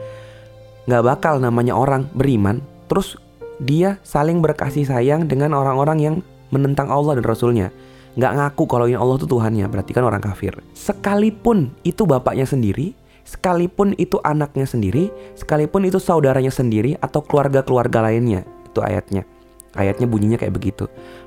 nggak 0.89 1.03
bakal 1.05 1.37
namanya 1.37 1.77
orang 1.77 2.09
beriman 2.17 2.57
terus 2.89 3.13
dia 3.61 4.01
saling 4.01 4.41
berkasih 4.41 4.89
sayang 4.89 5.29
dengan 5.29 5.53
orang-orang 5.53 5.97
yang 6.01 6.15
menentang 6.49 6.89
Allah 6.89 7.21
dan 7.21 7.25
Rasulnya 7.25 7.69
nggak 8.17 8.33
ngaku 8.35 8.63
kalau 8.67 8.89
ini 8.89 8.97
Allah 8.97 9.15
itu 9.21 9.29
Tuhannya 9.29 9.65
berarti 9.69 9.91
kan 9.93 10.03
orang 10.03 10.19
kafir 10.19 10.57
sekalipun 10.73 11.71
itu 11.85 12.03
bapaknya 12.03 12.49
sendiri 12.49 12.97
sekalipun 13.23 13.93
itu 13.95 14.17
anaknya 14.25 14.65
sendiri 14.65 15.13
sekalipun 15.37 15.85
itu 15.87 16.01
saudaranya 16.01 16.51
sendiri 16.51 16.97
atau 16.97 17.21
keluarga-keluarga 17.23 18.11
lainnya 18.11 18.43
itu 18.67 18.83
ayatnya 18.83 19.23
ayatnya 19.75 20.07
bunyinya 20.07 20.37
kayak 20.39 20.55
begitu. 20.55 20.85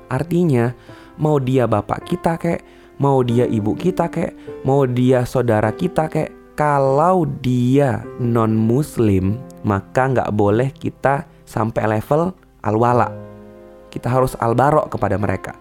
Artinya 0.09 0.73
mau 1.17 1.39
dia 1.41 1.65
bapak 1.65 2.05
kita 2.05 2.37
kayak 2.37 2.61
mau 2.99 3.21
dia 3.21 3.43
ibu 3.47 3.75
kita 3.75 4.07
kayak 4.07 4.35
mau 4.63 4.87
dia 4.87 5.27
saudara 5.27 5.71
kita 5.71 6.07
kayak 6.07 6.31
kalau 6.55 7.27
dia 7.43 8.03
non 8.19 8.55
muslim 8.55 9.35
maka 9.67 10.07
nggak 10.07 10.31
boleh 10.31 10.71
kita 10.71 11.27
sampai 11.43 11.99
level 11.99 12.31
al-wala. 12.63 13.11
Kita 13.91 14.11
harus 14.11 14.35
al-baro 14.39 14.87
kepada 14.91 15.15
mereka. 15.15 15.55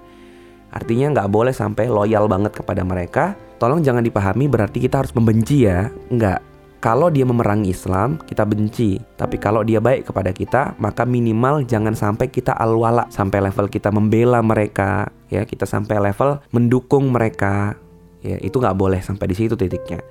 Artinya 0.74 1.14
nggak 1.14 1.30
boleh 1.30 1.54
sampai 1.54 1.86
loyal 1.86 2.26
banget 2.26 2.50
kepada 2.58 2.82
mereka. 2.82 3.38
Tolong 3.62 3.78
jangan 3.78 4.02
dipahami 4.02 4.50
berarti 4.50 4.82
kita 4.82 5.06
harus 5.06 5.14
membenci 5.14 5.70
ya. 5.70 5.86
Nggak 6.10 6.53
kalau 6.84 7.08
dia 7.08 7.24
memerangi 7.24 7.72
Islam, 7.72 8.20
kita 8.28 8.44
benci. 8.44 9.00
Tapi 9.16 9.40
kalau 9.40 9.64
dia 9.64 9.80
baik 9.80 10.12
kepada 10.12 10.36
kita, 10.36 10.76
maka 10.76 11.08
minimal 11.08 11.64
jangan 11.64 11.96
sampai 11.96 12.28
kita 12.28 12.52
al-wala, 12.52 13.08
sampai 13.08 13.40
level 13.40 13.72
kita 13.72 13.88
membela 13.88 14.44
mereka, 14.44 15.08
ya 15.32 15.48
kita 15.48 15.64
sampai 15.64 16.12
level 16.12 16.44
mendukung 16.52 17.08
mereka. 17.08 17.80
Ya, 18.20 18.36
itu 18.44 18.60
nggak 18.60 18.76
boleh 18.76 19.00
sampai 19.00 19.32
di 19.32 19.36
situ 19.36 19.56
titiknya 19.56 20.04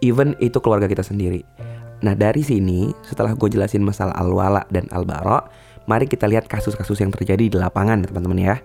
even 0.00 0.38
itu 0.38 0.58
keluarga 0.62 0.86
kita 0.86 1.02
sendiri. 1.02 1.42
Nah 2.02 2.14
dari 2.14 2.42
sini 2.46 2.94
setelah 3.02 3.34
gue 3.34 3.48
jelasin 3.50 3.82
masalah 3.82 4.14
al-wala 4.14 4.62
dan 4.70 4.86
al-bara, 4.94 5.50
mari 5.90 6.06
kita 6.06 6.30
lihat 6.30 6.46
kasus-kasus 6.46 7.02
yang 7.02 7.10
terjadi 7.10 7.50
di 7.50 7.56
lapangan 7.58 8.06
teman-teman 8.06 8.38
ya. 8.38 8.56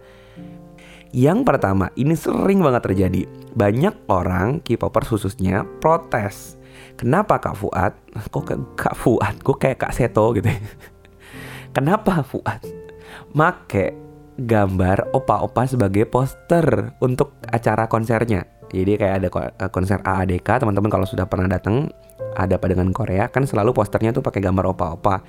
Yang 1.14 1.46
pertama, 1.46 1.94
ini 1.94 2.18
sering 2.18 2.66
banget 2.66 2.90
terjadi. 2.90 3.30
Banyak 3.54 4.10
orang 4.10 4.66
K-popers 4.66 5.14
khususnya 5.14 5.62
protes. 5.78 6.58
Kenapa 6.98 7.42
Kak 7.42 7.58
Fuad? 7.58 7.94
Kok 8.34 8.78
Kak 8.78 8.96
Fuad? 8.96 9.36
Gue 9.42 9.56
kayak 9.58 9.82
Kak 9.82 9.94
Seto 9.94 10.32
gitu. 10.38 10.48
Kenapa 11.76 12.22
Fuad? 12.22 12.62
Make 13.34 13.98
gambar 14.38 15.14
opa-opa 15.14 15.70
sebagai 15.70 16.10
poster 16.10 16.98
untuk 17.02 17.38
acara 17.50 17.86
konsernya. 17.86 18.46
Jadi 18.74 18.98
kayak 18.98 19.16
ada 19.22 19.30
eh, 19.30 19.70
konser 19.70 20.02
AADK, 20.02 20.66
teman-teman 20.66 20.90
kalau 20.90 21.06
sudah 21.06 21.30
pernah 21.30 21.46
datang 21.46 21.94
ada 22.34 22.58
apa 22.58 22.66
dengan 22.66 22.90
Korea 22.90 23.30
kan 23.30 23.46
selalu 23.46 23.78
posternya 23.78 24.10
tuh 24.10 24.26
pakai 24.26 24.42
gambar 24.42 24.74
opa-opa. 24.74 25.22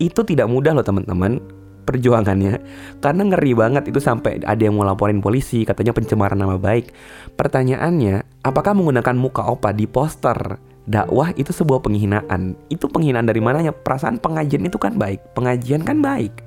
Itu 0.00 0.24
tidak 0.24 0.48
mudah 0.48 0.72
loh 0.72 0.84
teman-teman 0.84 1.40
perjuangannya 1.86 2.58
karena 2.98 3.22
ngeri 3.30 3.52
banget 3.54 3.84
itu 3.94 4.02
sampai 4.02 4.42
ada 4.42 4.58
yang 4.58 4.74
mau 4.74 4.82
laporin 4.82 5.22
polisi 5.22 5.62
katanya 5.68 5.92
pencemaran 5.92 6.40
nama 6.40 6.56
baik. 6.56 6.90
Pertanyaannya, 7.36 8.42
apakah 8.42 8.72
menggunakan 8.72 9.16
muka 9.16 9.44
opa 9.46 9.76
di 9.76 9.84
poster 9.84 10.56
dakwah 10.86 11.34
itu 11.34 11.52
sebuah 11.52 11.82
penghinaan? 11.82 12.56
Itu 12.70 12.88
penghinaan 12.88 13.26
dari 13.26 13.42
mananya? 13.42 13.74
Perasaan 13.74 14.22
pengajian 14.22 14.64
itu 14.64 14.78
kan 14.78 14.96
baik, 14.96 15.34
pengajian 15.34 15.82
kan 15.82 16.00
baik. 16.00 16.46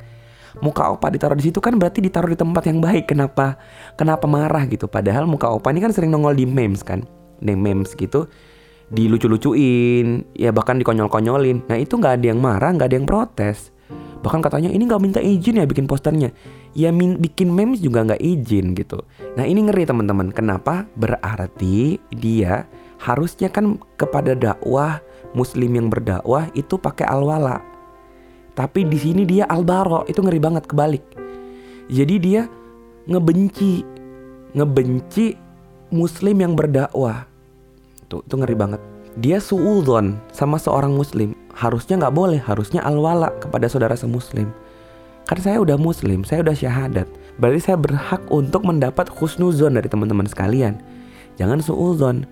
Muka 0.65 0.89
opa 0.91 1.13
ditaruh 1.13 1.37
di 1.37 1.51
situ 1.51 1.61
kan 1.61 1.77
berarti 1.77 2.01
ditaruh 2.01 2.31
di 2.31 2.39
tempat 2.39 2.65
yang 2.65 2.81
baik. 2.81 3.11
Kenapa? 3.13 3.61
Kenapa 3.93 4.25
marah 4.25 4.65
gitu? 4.65 4.89
Padahal 4.89 5.29
muka 5.29 5.47
opa 5.47 5.69
ini 5.69 5.79
kan 5.79 5.93
sering 5.93 6.09
nongol 6.09 6.33
di 6.33 6.49
memes 6.49 6.81
kan, 6.81 7.05
di 7.37 7.53
memes 7.53 7.93
gitu 7.93 8.25
dilucu-lucuin, 8.89 10.25
ya 10.33 10.49
bahkan 10.49 10.81
dikonyol-konyolin. 10.81 11.69
Nah 11.69 11.77
itu 11.77 11.95
nggak 11.97 12.19
ada 12.19 12.25
yang 12.25 12.39
marah, 12.41 12.73
nggak 12.73 12.89
ada 12.89 12.97
yang 12.97 13.07
protes. 13.07 13.69
Bahkan 14.19 14.41
katanya 14.43 14.69
ini 14.73 14.83
nggak 14.83 15.01
minta 15.01 15.21
izin 15.23 15.63
ya 15.63 15.65
bikin 15.69 15.87
posternya. 15.87 16.33
Ya 16.75 16.91
min 16.93 17.17
bikin 17.17 17.49
memes 17.49 17.79
juga 17.79 18.03
nggak 18.05 18.21
izin 18.21 18.75
gitu. 18.75 19.05
Nah 19.39 19.45
ini 19.47 19.69
ngeri 19.69 19.87
teman-teman. 19.87 20.33
Kenapa? 20.35 20.89
Berarti 20.97 21.97
dia 22.11 22.67
harusnya 22.99 23.47
kan 23.47 23.79
kepada 23.95 24.35
dakwah 24.35 24.99
muslim 25.31 25.71
yang 25.73 25.87
berdakwah 25.87 26.51
itu 26.53 26.75
pakai 26.75 27.07
alwala. 27.07 27.63
Tapi 28.53 28.83
di 28.85 28.99
sini 28.99 29.23
dia 29.23 29.47
albaro 29.47 30.03
itu 30.11 30.19
ngeri 30.19 30.39
banget 30.41 30.67
kebalik. 30.67 31.03
Jadi 31.87 32.15
dia 32.19 32.41
ngebenci, 33.07 33.81
ngebenci 34.53 35.33
muslim 35.95 36.37
yang 36.43 36.53
berdakwah. 36.53 37.25
Tuh, 38.11 38.21
itu 38.21 38.35
ngeri 38.35 38.55
banget. 38.57 38.81
Dia 39.17 39.41
suudon 39.41 40.19
sama 40.29 40.61
seorang 40.61 40.93
muslim 40.93 41.33
harusnya 41.55 41.99
nggak 41.99 42.15
boleh, 42.15 42.39
harusnya 42.39 42.83
alwala 42.85 43.33
kepada 43.41 43.67
saudara 43.71 43.95
semuslim. 43.97 44.51
Karena 45.27 45.43
saya 45.45 45.57
udah 45.61 45.77
muslim, 45.77 46.25
saya 46.25 46.41
udah 46.41 46.55
syahadat. 46.57 47.07
Berarti 47.37 47.61
saya 47.69 47.77
berhak 47.77 48.21
untuk 48.33 48.65
mendapat 48.65 49.07
husnuzon 49.13 49.77
dari 49.77 49.85
teman-teman 49.85 50.25
sekalian. 50.25 50.81
Jangan 51.37 51.61
suuzon. 51.61 52.25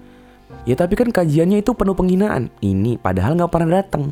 Ya 0.68 0.76
tapi 0.76 1.00
kan 1.00 1.08
kajiannya 1.16 1.64
itu 1.64 1.72
penuh 1.72 1.96
penghinaan. 1.96 2.52
Ini 2.60 3.00
padahal 3.00 3.40
nggak 3.40 3.52
pernah 3.52 3.80
datang. 3.80 4.12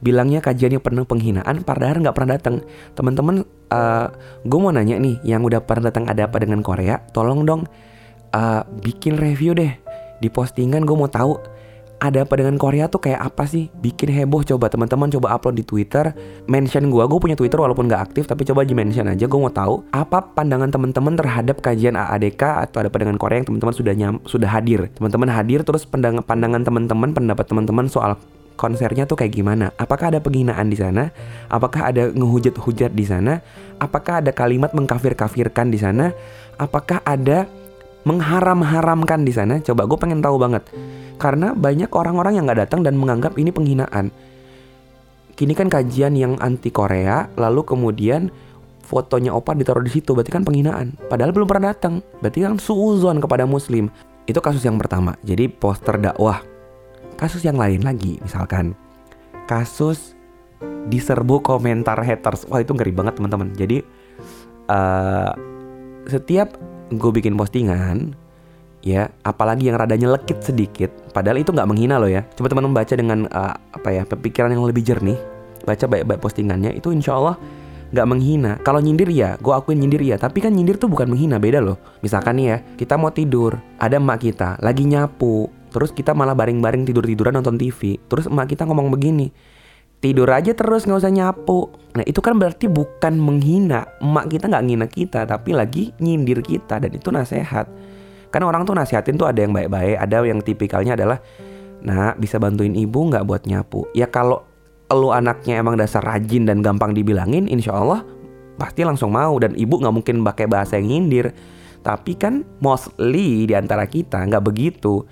Bilangnya 0.00 0.40
kajiannya 0.40 0.80
penuh 0.80 1.04
penghinaan, 1.04 1.60
padahal 1.60 2.00
nggak 2.00 2.16
pernah 2.16 2.40
datang. 2.40 2.64
Teman-teman, 2.96 3.44
uh, 3.68 3.76
eh, 3.76 4.06
gue 4.48 4.58
mau 4.62 4.72
nanya 4.72 4.96
nih, 4.96 5.20
yang 5.28 5.44
udah 5.44 5.60
pernah 5.60 5.92
datang 5.92 6.08
ada 6.08 6.24
apa 6.24 6.40
dengan 6.40 6.64
Korea? 6.64 7.04
Tolong 7.12 7.44
dong 7.44 7.68
uh, 8.32 8.62
bikin 8.80 9.20
review 9.20 9.52
deh 9.52 9.76
di 10.22 10.28
postingan. 10.32 10.88
Gue 10.88 10.96
mau 10.96 11.10
tahu 11.10 11.36
ada 12.00 12.24
apa 12.24 12.34
dengan 12.40 12.56
Korea 12.56 12.88
tuh 12.88 13.04
kayak 13.04 13.20
apa 13.20 13.44
sih? 13.44 13.68
Bikin 13.68 14.08
heboh 14.08 14.40
coba 14.40 14.72
teman-teman 14.72 15.12
coba 15.12 15.36
upload 15.36 15.60
di 15.60 15.64
Twitter, 15.68 16.16
mention 16.48 16.88
gua. 16.88 17.04
Gue 17.04 17.20
punya 17.20 17.36
Twitter 17.36 17.60
walaupun 17.60 17.86
nggak 17.92 18.10
aktif 18.10 18.24
tapi 18.24 18.48
coba 18.48 18.64
di 18.64 18.72
mention 18.72 19.04
aja. 19.04 19.28
Gue 19.28 19.36
mau 19.36 19.52
tahu 19.52 19.84
apa 19.92 20.32
pandangan 20.32 20.72
teman-teman 20.72 21.14
terhadap 21.20 21.60
kajian 21.60 22.00
AADK 22.00 22.40
atau 22.40 22.80
ada 22.80 22.88
apa 22.88 22.98
dengan 23.04 23.20
Korea 23.20 23.44
yang 23.44 23.48
teman-teman 23.52 23.74
sudah 23.76 23.92
nyam, 23.92 24.16
sudah 24.24 24.48
hadir. 24.48 24.88
Teman-teman 24.96 25.28
hadir 25.28 25.60
terus 25.60 25.84
pandangan 25.84 26.24
pandangan 26.24 26.64
teman-teman, 26.64 27.12
pendapat 27.12 27.44
teman-teman 27.44 27.86
soal 27.92 28.16
konsernya 28.56 29.04
tuh 29.04 29.20
kayak 29.20 29.36
gimana? 29.36 29.72
Apakah 29.76 30.12
ada 30.12 30.20
penghinaan 30.24 30.72
di 30.72 30.80
sana? 30.80 31.12
Apakah 31.52 31.92
ada 31.92 32.08
ngehujat-hujat 32.12 32.96
di 32.96 33.04
sana? 33.04 33.44
Apakah 33.80 34.24
ada 34.24 34.32
kalimat 34.32 34.72
mengkafir-kafirkan 34.76 35.72
di 35.72 35.80
sana? 35.80 36.12
Apakah 36.60 37.00
ada 37.04 37.48
mengharam-haramkan 38.04 39.24
di 39.24 39.32
sana? 39.32 39.60
Coba 39.60 39.84
gue 39.84 39.98
pengen 40.00 40.20
tahu 40.24 40.36
banget. 40.40 40.64
Karena 41.20 41.52
banyak 41.52 41.92
orang-orang 41.92 42.40
yang 42.40 42.44
nggak 42.48 42.68
datang 42.68 42.80
dan 42.80 42.96
menganggap 42.96 43.36
ini 43.36 43.52
penghinaan. 43.52 44.08
Kini 45.36 45.52
kan 45.56 45.72
kajian 45.72 46.16
yang 46.16 46.36
anti 46.40 46.68
Korea, 46.68 47.28
lalu 47.36 47.64
kemudian 47.64 48.28
fotonya 48.84 49.32
Opa 49.32 49.56
ditaruh 49.56 49.84
di 49.84 49.92
situ, 49.92 50.12
berarti 50.12 50.32
kan 50.32 50.44
penghinaan. 50.44 50.96
Padahal 51.08 51.32
belum 51.32 51.48
pernah 51.48 51.72
datang, 51.72 52.04
berarti 52.20 52.44
kan 52.44 52.56
suuzon 52.60 53.20
kepada 53.20 53.48
Muslim. 53.48 53.88
Itu 54.28 54.44
kasus 54.44 54.64
yang 54.64 54.76
pertama. 54.76 55.16
Jadi 55.24 55.48
poster 55.48 55.96
dakwah. 55.96 56.44
Kasus 57.16 57.44
yang 57.44 57.60
lain 57.60 57.84
lagi, 57.84 58.16
misalkan 58.20 58.72
kasus 59.44 60.16
diserbu 60.88 61.40
komentar 61.40 62.00
haters. 62.00 62.48
Wah 62.48 62.60
itu 62.60 62.72
ngeri 62.72 62.92
banget 62.92 63.16
teman-teman. 63.20 63.52
Jadi 63.56 63.84
uh, 64.68 65.32
setiap 66.08 66.56
gue 66.90 67.10
bikin 67.14 67.38
postingan 67.38 68.14
ya 68.80 69.12
apalagi 69.22 69.68
yang 69.68 69.76
radanya 69.76 70.16
lekit 70.16 70.40
sedikit 70.40 70.88
padahal 71.12 71.38
itu 71.40 71.52
nggak 71.52 71.68
menghina 71.68 72.00
loh 72.00 72.10
ya. 72.10 72.24
Coba 72.34 72.50
teman-teman 72.50 72.76
baca 72.76 72.94
dengan 72.96 73.18
uh, 73.30 73.54
apa 73.54 73.88
ya 73.92 74.02
pemikiran 74.08 74.50
yang 74.50 74.64
lebih 74.66 74.82
jernih 74.82 75.18
baca 75.62 75.84
baik-baik 75.84 76.20
postingannya 76.24 76.72
itu 76.74 76.90
insya 76.90 77.16
Allah 77.16 77.36
nggak 77.90 78.06
menghina. 78.08 78.52
Kalau 78.62 78.80
nyindir 78.80 79.10
ya 79.12 79.36
gue 79.36 79.52
akuin 79.52 79.78
nyindir 79.78 80.02
ya. 80.02 80.16
Tapi 80.16 80.40
kan 80.40 80.54
nyindir 80.54 80.80
tuh 80.80 80.88
bukan 80.88 81.10
menghina 81.10 81.36
beda 81.36 81.60
loh. 81.60 81.76
Misalkan 82.00 82.40
nih 82.40 82.46
ya 82.46 82.56
kita 82.80 82.96
mau 82.96 83.12
tidur 83.12 83.60
ada 83.76 84.00
emak 84.00 84.18
kita 84.24 84.56
lagi 84.64 84.88
nyapu 84.88 85.60
terus 85.70 85.94
kita 85.94 86.12
malah 86.12 86.34
baring-baring 86.34 86.82
tidur-tiduran 86.82 87.38
nonton 87.38 87.54
TV 87.54 87.96
terus 88.10 88.26
emak 88.26 88.50
kita 88.52 88.66
ngomong 88.66 88.90
begini 88.90 89.30
tidur 90.00 90.28
aja 90.32 90.56
terus 90.56 90.88
nggak 90.88 91.00
usah 91.00 91.12
nyapu. 91.12 91.68
Nah 91.94 92.04
itu 92.08 92.18
kan 92.24 92.40
berarti 92.40 92.66
bukan 92.66 93.20
menghina 93.20 93.86
emak 94.00 94.32
kita 94.32 94.48
nggak 94.48 94.64
ngina 94.64 94.86
kita 94.88 95.28
tapi 95.28 95.52
lagi 95.52 95.92
nyindir 96.00 96.40
kita 96.40 96.80
dan 96.80 96.90
itu 96.90 97.12
nasehat. 97.12 97.68
Karena 98.32 98.48
orang 98.48 98.64
tuh 98.64 98.74
nasihatin 98.74 99.20
tuh 99.20 99.28
ada 99.28 99.42
yang 99.42 99.52
baik-baik, 99.52 99.96
ada 99.98 100.16
yang 100.22 100.38
tipikalnya 100.40 100.94
adalah, 100.94 101.18
nah 101.82 102.14
bisa 102.14 102.38
bantuin 102.38 102.78
ibu 102.78 103.10
nggak 103.10 103.26
buat 103.26 103.42
nyapu? 103.44 103.90
Ya 103.90 104.06
kalau 104.06 104.46
lu 104.90 105.10
anaknya 105.10 105.58
emang 105.58 105.74
dasar 105.74 106.02
rajin 106.02 106.46
dan 106.46 106.62
gampang 106.62 106.94
dibilangin, 106.94 107.50
insya 107.50 107.74
Allah 107.74 108.06
pasti 108.54 108.86
langsung 108.86 109.10
mau 109.10 109.34
dan 109.42 109.58
ibu 109.58 109.82
nggak 109.82 109.94
mungkin 109.94 110.22
pakai 110.22 110.46
bahasa 110.46 110.78
yang 110.78 110.88
nyindir. 110.88 111.34
Tapi 111.80 112.14
kan 112.14 112.46
mostly 112.62 113.50
di 113.50 113.54
antara 113.58 113.88
kita 113.90 114.22
nggak 114.22 114.44
begitu 114.46 115.02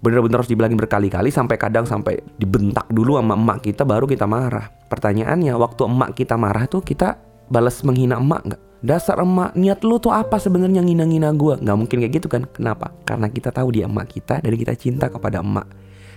bener-bener 0.00 0.40
harus 0.40 0.48
dibilangin 0.48 0.80
berkali-kali 0.80 1.28
sampai 1.28 1.60
kadang 1.60 1.84
sampai 1.84 2.20
dibentak 2.40 2.88
dulu 2.88 3.20
sama 3.20 3.36
emak 3.36 3.68
kita 3.68 3.84
baru 3.84 4.08
kita 4.08 4.24
marah. 4.24 4.72
Pertanyaannya 4.88 5.52
waktu 5.56 5.80
emak 5.84 6.10
kita 6.16 6.40
marah 6.40 6.64
tuh 6.64 6.80
kita 6.80 7.20
balas 7.52 7.84
menghina 7.84 8.16
emak 8.16 8.42
nggak? 8.48 8.62
Dasar 8.80 9.20
emak, 9.20 9.52
niat 9.60 9.84
lu 9.84 10.00
tuh 10.00 10.08
apa 10.08 10.40
sebenarnya 10.40 10.80
ngina-ngina 10.80 11.36
gue? 11.36 11.60
Nggak 11.60 11.76
mungkin 11.76 11.96
kayak 12.00 12.12
gitu 12.16 12.32
kan? 12.32 12.48
Kenapa? 12.48 12.88
Karena 13.04 13.28
kita 13.28 13.52
tahu 13.52 13.76
dia 13.76 13.84
emak 13.84 14.08
kita 14.08 14.40
dan 14.40 14.56
kita 14.56 14.72
cinta 14.72 15.12
kepada 15.12 15.44
emak. 15.44 15.68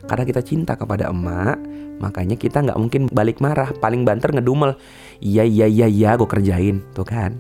Karena 0.08 0.24
kita 0.24 0.40
cinta 0.40 0.80
kepada 0.80 1.12
emak, 1.12 1.60
makanya 2.00 2.40
kita 2.40 2.64
nggak 2.64 2.80
mungkin 2.80 3.12
balik 3.12 3.44
marah. 3.44 3.68
Paling 3.68 4.08
banter 4.08 4.32
ngedumel, 4.32 4.80
iya 5.20 5.44
iya 5.44 5.68
iya 5.68 5.92
iya 5.92 6.16
gue 6.16 6.28
kerjain, 6.28 6.80
tuh 6.96 7.04
kan? 7.04 7.36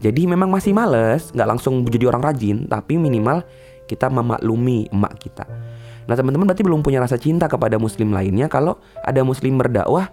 Jadi 0.00 0.28
memang 0.28 0.48
masih 0.48 0.72
males, 0.72 1.28
nggak 1.32 1.48
langsung 1.48 1.84
jadi 1.84 2.08
orang 2.08 2.24
rajin, 2.24 2.64
tapi 2.64 2.96
minimal 2.96 3.44
kita 3.84 4.08
memaklumi 4.08 4.88
emak 4.92 5.16
kita. 5.20 5.44
Nah 6.04 6.14
teman-teman 6.14 6.44
berarti 6.44 6.64
belum 6.64 6.84
punya 6.84 7.00
rasa 7.00 7.16
cinta 7.16 7.48
kepada 7.48 7.80
muslim 7.80 8.12
lainnya 8.12 8.48
kalau 8.48 8.76
ada 9.00 9.24
muslim 9.24 9.56
berdakwah 9.56 10.12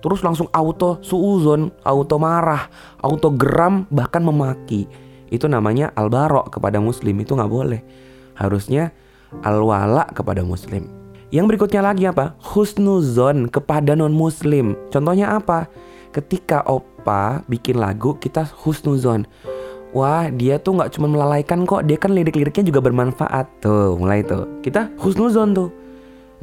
terus 0.00 0.22
langsung 0.22 0.46
auto 0.54 1.02
suuzon, 1.02 1.72
auto 1.82 2.16
marah, 2.16 2.70
auto 3.02 3.32
geram 3.34 3.84
bahkan 3.90 4.22
memaki. 4.22 4.86
Itu 5.26 5.50
namanya 5.50 5.90
albaro 5.98 6.46
kepada 6.46 6.78
muslim 6.78 7.18
itu 7.18 7.34
nggak 7.34 7.50
boleh. 7.50 7.80
Harusnya 8.38 8.94
alwala 9.42 10.06
kepada 10.14 10.46
muslim. 10.46 10.86
Yang 11.34 11.44
berikutnya 11.50 11.82
lagi 11.82 12.06
apa? 12.06 12.38
Husnuzon 12.38 13.50
kepada 13.50 13.98
non 13.98 14.14
muslim. 14.14 14.78
Contohnya 14.94 15.34
apa? 15.34 15.66
Ketika 16.14 16.62
opa 16.64 17.42
bikin 17.50 17.82
lagu 17.82 18.14
kita 18.16 18.46
husnuzon 18.62 19.26
wah 19.96 20.28
dia 20.28 20.60
tuh 20.60 20.76
nggak 20.76 20.92
cuma 20.92 21.08
melalaikan 21.08 21.64
kok 21.64 21.88
dia 21.88 21.96
kan 21.96 22.12
lirik-liriknya 22.12 22.68
juga 22.68 22.84
bermanfaat 22.84 23.64
tuh 23.64 23.96
mulai 23.96 24.20
tuh 24.20 24.60
kita 24.60 24.92
husnuzon 25.00 25.56
tuh 25.56 25.72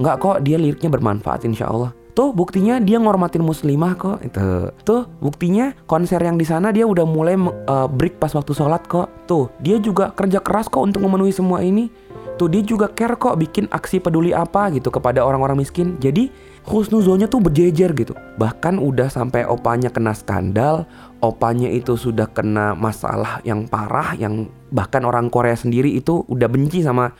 nggak 0.02 0.18
kok 0.18 0.38
dia 0.42 0.58
liriknya 0.58 0.90
bermanfaat 0.90 1.46
insya 1.46 1.70
Allah 1.70 1.94
Tuh 2.14 2.30
buktinya 2.30 2.78
dia 2.78 3.02
ngormatin 3.02 3.42
muslimah 3.42 3.98
kok 3.98 4.22
itu. 4.22 4.70
Tuh 4.86 5.10
buktinya 5.18 5.74
konser 5.90 6.22
yang 6.22 6.38
di 6.38 6.46
sana 6.46 6.70
dia 6.70 6.86
udah 6.86 7.10
mulai 7.10 7.34
uh, 7.42 7.90
break 7.90 8.22
pas 8.22 8.30
waktu 8.38 8.54
sholat 8.54 8.86
kok. 8.86 9.10
Tuh 9.26 9.50
dia 9.58 9.82
juga 9.82 10.14
kerja 10.14 10.38
keras 10.38 10.70
kok 10.70 10.86
untuk 10.86 11.02
memenuhi 11.02 11.34
semua 11.34 11.66
ini. 11.66 11.90
Tuh 12.38 12.54
dia 12.54 12.62
juga 12.62 12.86
care 12.94 13.18
kok 13.18 13.34
bikin 13.42 13.66
aksi 13.66 13.98
peduli 13.98 14.30
apa 14.30 14.70
gitu 14.70 14.94
kepada 14.94 15.26
orang-orang 15.26 15.66
miskin. 15.66 15.98
Jadi 15.98 16.30
husnuzonnya 16.64 17.28
tuh 17.28 17.44
berjejer 17.44 17.92
gitu. 17.94 18.16
Bahkan 18.40 18.80
udah 18.80 19.12
sampai 19.12 19.44
opanya 19.44 19.92
kena 19.92 20.16
skandal, 20.16 20.88
opanya 21.20 21.68
itu 21.68 22.00
sudah 22.00 22.28
kena 22.32 22.74
masalah 22.74 23.44
yang 23.44 23.68
parah 23.68 24.16
yang 24.16 24.48
bahkan 24.72 25.04
orang 25.04 25.28
Korea 25.28 25.56
sendiri 25.56 25.92
itu 25.92 26.24
udah 26.28 26.48
benci 26.48 26.82
sama 26.82 27.12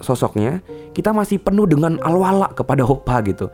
sosoknya. 0.00 0.60
Kita 0.92 1.16
masih 1.16 1.40
penuh 1.40 1.64
dengan 1.64 1.96
alwala 2.04 2.52
kepada 2.52 2.84
opa 2.84 3.24
gitu. 3.24 3.48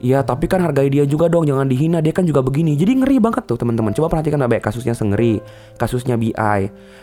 Ya 0.00 0.24
tapi 0.24 0.48
kan 0.48 0.64
hargai 0.64 0.88
dia 0.88 1.04
juga 1.04 1.28
dong 1.28 1.44
Jangan 1.44 1.68
dihina 1.68 2.00
dia 2.00 2.16
kan 2.16 2.24
juga 2.24 2.40
begini 2.40 2.72
Jadi 2.72 3.04
ngeri 3.04 3.20
banget 3.20 3.44
tuh 3.44 3.60
teman-teman 3.60 3.92
Coba 3.92 4.08
perhatikan 4.08 4.40
baik 4.40 4.64
kasusnya 4.64 4.96
Sengeri 4.96 5.44
Kasusnya 5.76 6.16
BI 6.16 6.60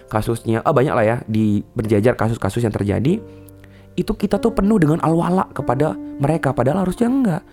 Kasusnya 0.10 0.66
Oh 0.66 0.74
banyak 0.74 0.98
lah 0.98 1.06
ya 1.06 1.18
Di 1.30 1.62
berjajar 1.78 2.18
kasus-kasus 2.18 2.66
yang 2.66 2.74
terjadi 2.74 3.22
Itu 3.98 4.14
kita 4.14 4.38
tuh 4.38 4.54
penuh 4.54 4.78
dengan 4.78 5.02
alwala 5.02 5.50
kepada 5.52 5.98
mereka 6.22 6.54
Padahal 6.54 6.86
harusnya 6.86 7.10
enggak 7.10 7.44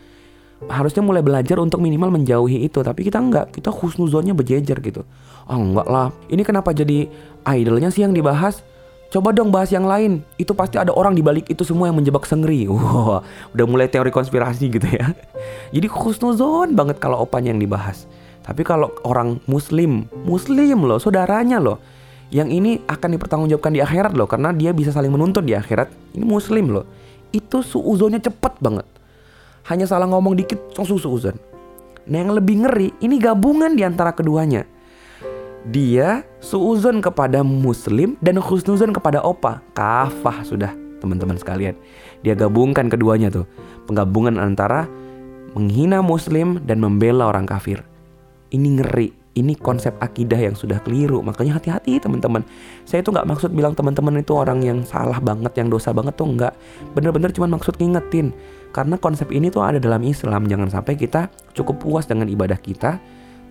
Harusnya 0.68 1.02
mulai 1.02 1.24
belajar 1.24 1.58
untuk 1.58 1.80
minimal 1.80 2.12
menjauhi 2.14 2.62
itu 2.68 2.84
Tapi 2.84 3.08
kita 3.08 3.18
enggak 3.18 3.50
Kita 3.50 3.72
khusnuzonnya 3.72 4.36
berjejer 4.36 4.78
gitu 4.84 5.02
Oh 5.48 5.58
enggak 5.58 5.88
lah 5.88 6.12
Ini 6.28 6.44
kenapa 6.44 6.76
jadi 6.76 7.08
idolnya 7.48 7.88
sih 7.88 8.04
yang 8.04 8.12
dibahas 8.12 8.62
Coba 9.14 9.30
dong 9.30 9.54
bahas 9.54 9.70
yang 9.70 9.86
lain. 9.86 10.26
Itu 10.42 10.58
pasti 10.58 10.74
ada 10.74 10.90
orang 10.90 11.14
di 11.14 11.22
balik 11.22 11.46
itu 11.46 11.62
semua 11.62 11.86
yang 11.86 11.94
menjebak 11.94 12.26
Sengri. 12.26 12.66
Wow, 12.74 13.22
udah 13.54 13.66
mulai 13.70 13.86
teori 13.86 14.10
konspirasi 14.10 14.66
gitu 14.74 14.90
ya. 14.90 15.14
Jadi 15.70 15.86
khusnuzon 15.86 16.74
banget 16.74 16.98
kalau 16.98 17.22
opanya 17.22 17.54
yang 17.54 17.62
dibahas. 17.62 18.10
Tapi 18.42 18.66
kalau 18.66 18.90
orang 19.06 19.38
muslim, 19.46 20.10
muslim 20.26 20.82
loh, 20.82 20.98
saudaranya 20.98 21.62
loh. 21.62 21.78
Yang 22.32 22.48
ini 22.56 22.72
akan 22.88 23.08
dipertanggungjawabkan 23.18 23.72
di 23.74 23.80
akhirat 23.84 24.12
loh 24.16 24.28
karena 24.28 24.52
dia 24.52 24.72
bisa 24.72 24.92
saling 24.92 25.12
menuntut 25.12 25.44
di 25.44 25.52
akhirat. 25.52 25.90
Ini 26.16 26.24
muslim 26.24 26.72
loh. 26.72 26.86
Itu 27.34 27.60
suuzonnya 27.60 28.22
cepet 28.22 28.60
banget. 28.62 28.86
Hanya 29.68 29.88
salah 29.88 30.08
ngomong 30.08 30.36
dikit 30.36 30.60
langsung 30.76 31.00
suuzon. 31.00 31.36
Nah 32.04 32.16
yang 32.20 32.36
lebih 32.36 32.64
ngeri 32.68 32.92
ini 33.00 33.16
gabungan 33.16 33.72
di 33.72 33.80
antara 33.80 34.12
keduanya 34.12 34.68
dia 35.64 36.20
suuzon 36.44 37.00
kepada 37.00 37.40
muslim 37.40 38.20
dan 38.20 38.36
khusnuzon 38.36 38.92
kepada 38.92 39.24
opa. 39.24 39.64
Kafah 39.72 40.44
sudah 40.44 40.76
teman-teman 41.00 41.40
sekalian. 41.40 41.72
Dia 42.20 42.36
gabungkan 42.36 42.92
keduanya 42.92 43.32
tuh. 43.32 43.48
Penggabungan 43.88 44.36
antara 44.36 44.84
menghina 45.56 46.04
muslim 46.04 46.60
dan 46.68 46.84
membela 46.84 47.32
orang 47.32 47.48
kafir. 47.48 47.80
Ini 48.52 48.68
ngeri. 48.80 49.23
Ini 49.34 49.58
konsep 49.58 49.98
akidah 49.98 50.38
yang 50.38 50.54
sudah 50.54 50.78
keliru. 50.82 51.18
Makanya 51.18 51.58
hati-hati 51.58 51.98
teman-teman. 51.98 52.46
Saya 52.86 53.02
itu 53.02 53.10
nggak 53.10 53.26
maksud 53.26 53.50
bilang 53.50 53.74
teman-teman 53.74 54.22
itu 54.22 54.30
orang 54.30 54.62
yang 54.62 54.86
salah 54.86 55.18
banget, 55.18 55.58
yang 55.58 55.66
dosa 55.66 55.90
banget 55.90 56.14
tuh 56.14 56.30
nggak. 56.30 56.54
Bener-bener 56.94 57.34
cuma 57.34 57.50
maksud 57.50 57.74
ngingetin. 57.82 58.30
Karena 58.70 58.94
konsep 58.94 59.30
ini 59.34 59.50
tuh 59.50 59.66
ada 59.66 59.82
dalam 59.82 60.06
Islam. 60.06 60.46
Jangan 60.46 60.70
sampai 60.70 60.94
kita 60.94 61.34
cukup 61.50 61.82
puas 61.82 62.06
dengan 62.06 62.30
ibadah 62.30 62.58
kita 62.58 63.02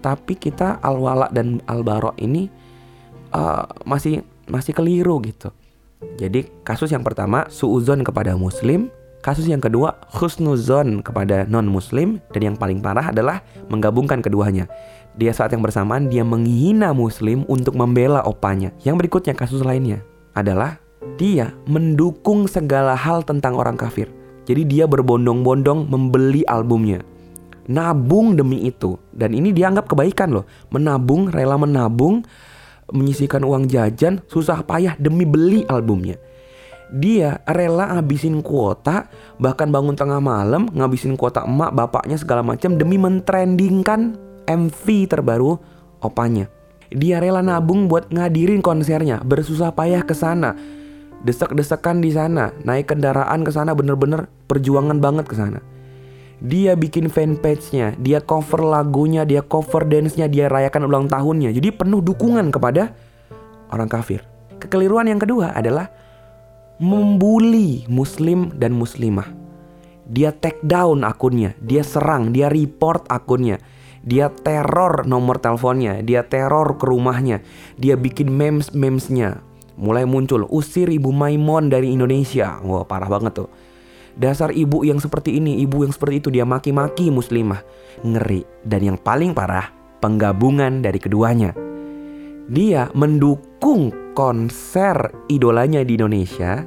tapi 0.04 0.36
kita 0.36 0.84
al-wala 0.84 1.32
dan 1.32 1.64
al-bara 1.72 2.12
ini 2.20 2.52
uh, 3.32 3.64
masih 3.88 4.20
masih 4.52 4.76
keliru 4.76 5.24
gitu. 5.24 5.56
Jadi 6.20 6.52
kasus 6.68 6.92
yang 6.92 7.08
pertama 7.08 7.48
suuzon 7.48 8.04
kepada 8.04 8.36
muslim, 8.36 8.92
kasus 9.24 9.48
yang 9.48 9.64
kedua 9.64 9.96
husnuzon 10.12 11.00
kepada 11.00 11.48
non 11.48 11.64
muslim 11.64 12.20
dan 12.36 12.52
yang 12.52 12.56
paling 12.60 12.84
parah 12.84 13.16
adalah 13.16 13.40
menggabungkan 13.72 14.20
keduanya. 14.20 14.68
Dia 15.14 15.30
saat 15.30 15.54
yang 15.54 15.62
bersamaan 15.62 16.10
dia 16.10 16.26
menghina 16.26 16.90
muslim 16.92 17.46
untuk 17.46 17.78
membela 17.78 18.26
opanya. 18.26 18.74
Yang 18.82 19.06
berikutnya 19.06 19.34
kasus 19.38 19.62
lainnya 19.62 20.02
adalah 20.34 20.82
dia 21.22 21.54
mendukung 21.70 22.50
segala 22.50 22.98
hal 22.98 23.22
tentang 23.22 23.54
orang 23.54 23.78
kafir. 23.78 24.10
Jadi 24.44 24.66
dia 24.66 24.86
berbondong-bondong 24.90 25.88
membeli 25.88 26.42
albumnya 26.50 27.06
nabung 27.68 28.36
demi 28.36 28.68
itu 28.68 29.00
dan 29.16 29.32
ini 29.32 29.56
dianggap 29.56 29.88
kebaikan 29.88 30.36
loh 30.36 30.46
menabung 30.72 31.32
rela 31.32 31.56
menabung 31.56 32.24
menyisihkan 32.92 33.44
uang 33.44 33.72
jajan 33.72 34.20
susah 34.28 34.68
payah 34.68 35.00
demi 35.00 35.24
beli 35.24 35.64
albumnya 35.72 36.20
dia 36.94 37.40
rela 37.48 37.96
ngabisin 37.96 38.44
kuota 38.44 39.08
bahkan 39.40 39.72
bangun 39.72 39.96
tengah 39.96 40.20
malam 40.20 40.68
ngabisin 40.76 41.16
kuota 41.16 41.48
emak 41.48 41.72
bapaknya 41.72 42.20
segala 42.20 42.44
macam 42.44 42.76
demi 42.76 43.00
mentrendingkan 43.00 44.20
MV 44.48 44.86
terbaru 45.10 45.60
opanya 46.04 46.50
dia 46.94 47.18
rela 47.18 47.42
nabung 47.42 47.90
buat 47.90 48.12
ngadirin 48.14 48.62
konsernya 48.62 49.24
bersusah 49.26 49.74
payah 49.74 50.06
ke 50.06 50.14
sana 50.14 50.54
desek-desekan 51.24 52.04
di 52.04 52.14
sana 52.14 52.54
naik 52.62 52.92
kendaraan 52.94 53.42
ke 53.42 53.52
sana 53.52 53.74
bener-bener 53.74 54.28
perjuangan 54.46 55.00
banget 55.00 55.26
ke 55.26 55.36
sana 55.36 55.64
dia 56.44 56.76
bikin 56.76 57.08
fanpage-nya, 57.08 57.96
dia 57.96 58.20
cover 58.20 58.68
lagunya, 58.68 59.24
dia 59.24 59.40
cover 59.40 59.88
dance-nya, 59.88 60.28
dia 60.28 60.52
rayakan 60.52 60.92
ulang 60.92 61.08
tahunnya. 61.08 61.56
Jadi 61.56 61.72
penuh 61.72 62.04
dukungan 62.04 62.52
kepada 62.52 62.92
orang 63.72 63.88
kafir. 63.88 64.28
Kekeliruan 64.60 65.08
yang 65.08 65.24
kedua 65.24 65.56
adalah 65.56 65.88
membuli 66.84 67.88
muslim 67.88 68.52
dan 68.60 68.76
muslimah. 68.76 69.32
Dia 70.04 70.36
take 70.36 70.60
down 70.68 71.08
akunnya, 71.08 71.56
dia 71.64 71.80
serang, 71.80 72.36
dia 72.36 72.52
report 72.52 73.08
akunnya. 73.08 73.64
Dia 74.04 74.28
teror 74.28 75.08
nomor 75.08 75.40
teleponnya, 75.40 76.04
dia 76.04 76.28
teror 76.28 76.76
ke 76.76 76.86
rumahnya, 76.86 77.40
dia 77.80 77.96
bikin 77.96 78.28
memes-memesnya. 78.30 79.40
Mulai 79.80 80.06
muncul 80.06 80.46
usir 80.54 80.92
Ibu 80.92 81.10
Maimon 81.10 81.72
dari 81.72 81.90
Indonesia. 81.90 82.62
Wah, 82.62 82.86
parah 82.86 83.10
banget 83.10 83.42
tuh 83.42 83.50
Dasar 84.14 84.54
ibu 84.54 84.86
yang 84.86 85.02
seperti 85.02 85.42
ini, 85.42 85.58
ibu 85.66 85.82
yang 85.82 85.94
seperti 85.94 86.22
itu 86.22 86.30
dia 86.30 86.46
maki-maki 86.46 87.10
muslimah. 87.10 87.66
Ngeri. 88.06 88.46
Dan 88.62 88.94
yang 88.94 88.98
paling 89.02 89.34
parah, 89.34 89.74
penggabungan 90.06 90.86
dari 90.86 91.02
keduanya. 91.02 91.58
Dia 92.46 92.94
mendukung 92.94 93.90
konser 94.14 95.10
idolanya 95.34 95.82
di 95.82 95.98
Indonesia 95.98 96.62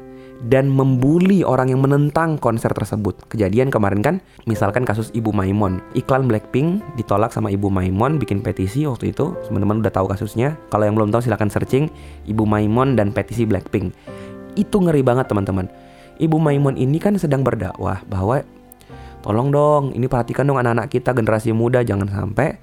dan 0.45 0.69
membuli 0.69 1.41
orang 1.41 1.73
yang 1.73 1.81
menentang 1.81 2.37
konser 2.37 2.69
tersebut. 2.69 3.17
Kejadian 3.33 3.73
kemarin 3.73 4.05
kan, 4.05 4.17
misalkan 4.45 4.85
kasus 4.85 5.09
Ibu 5.17 5.33
Maimon, 5.33 5.81
iklan 5.97 6.29
Blackpink 6.29 6.85
ditolak 7.01 7.33
sama 7.33 7.49
Ibu 7.49 7.73
Maimon 7.73 8.21
bikin 8.21 8.45
petisi 8.45 8.85
waktu 8.85 9.17
itu. 9.17 9.33
Teman-teman 9.49 9.81
udah 9.81 9.93
tahu 9.93 10.13
kasusnya. 10.13 10.61
Kalau 10.69 10.85
yang 10.85 10.95
belum 10.95 11.09
tahu 11.09 11.25
silahkan 11.25 11.49
searching 11.49 11.89
Ibu 12.29 12.45
Maimon 12.45 12.95
dan 12.95 13.17
petisi 13.17 13.49
Blackpink. 13.49 13.97
Itu 14.57 14.85
ngeri 14.85 15.01
banget 15.01 15.33
teman-teman. 15.33 15.69
Ibu 16.17 16.37
Maimun 16.41 16.81
ini 16.81 16.97
kan 16.97 17.17
sedang 17.21 17.45
berdakwah 17.45 18.01
bahwa 18.09 18.41
tolong 19.21 19.53
dong, 19.53 19.85
ini 19.93 20.09
perhatikan 20.09 20.49
dong 20.49 20.57
anak-anak 20.57 20.89
kita 20.89 21.13
generasi 21.13 21.53
muda 21.53 21.85
jangan 21.85 22.09
sampai 22.09 22.57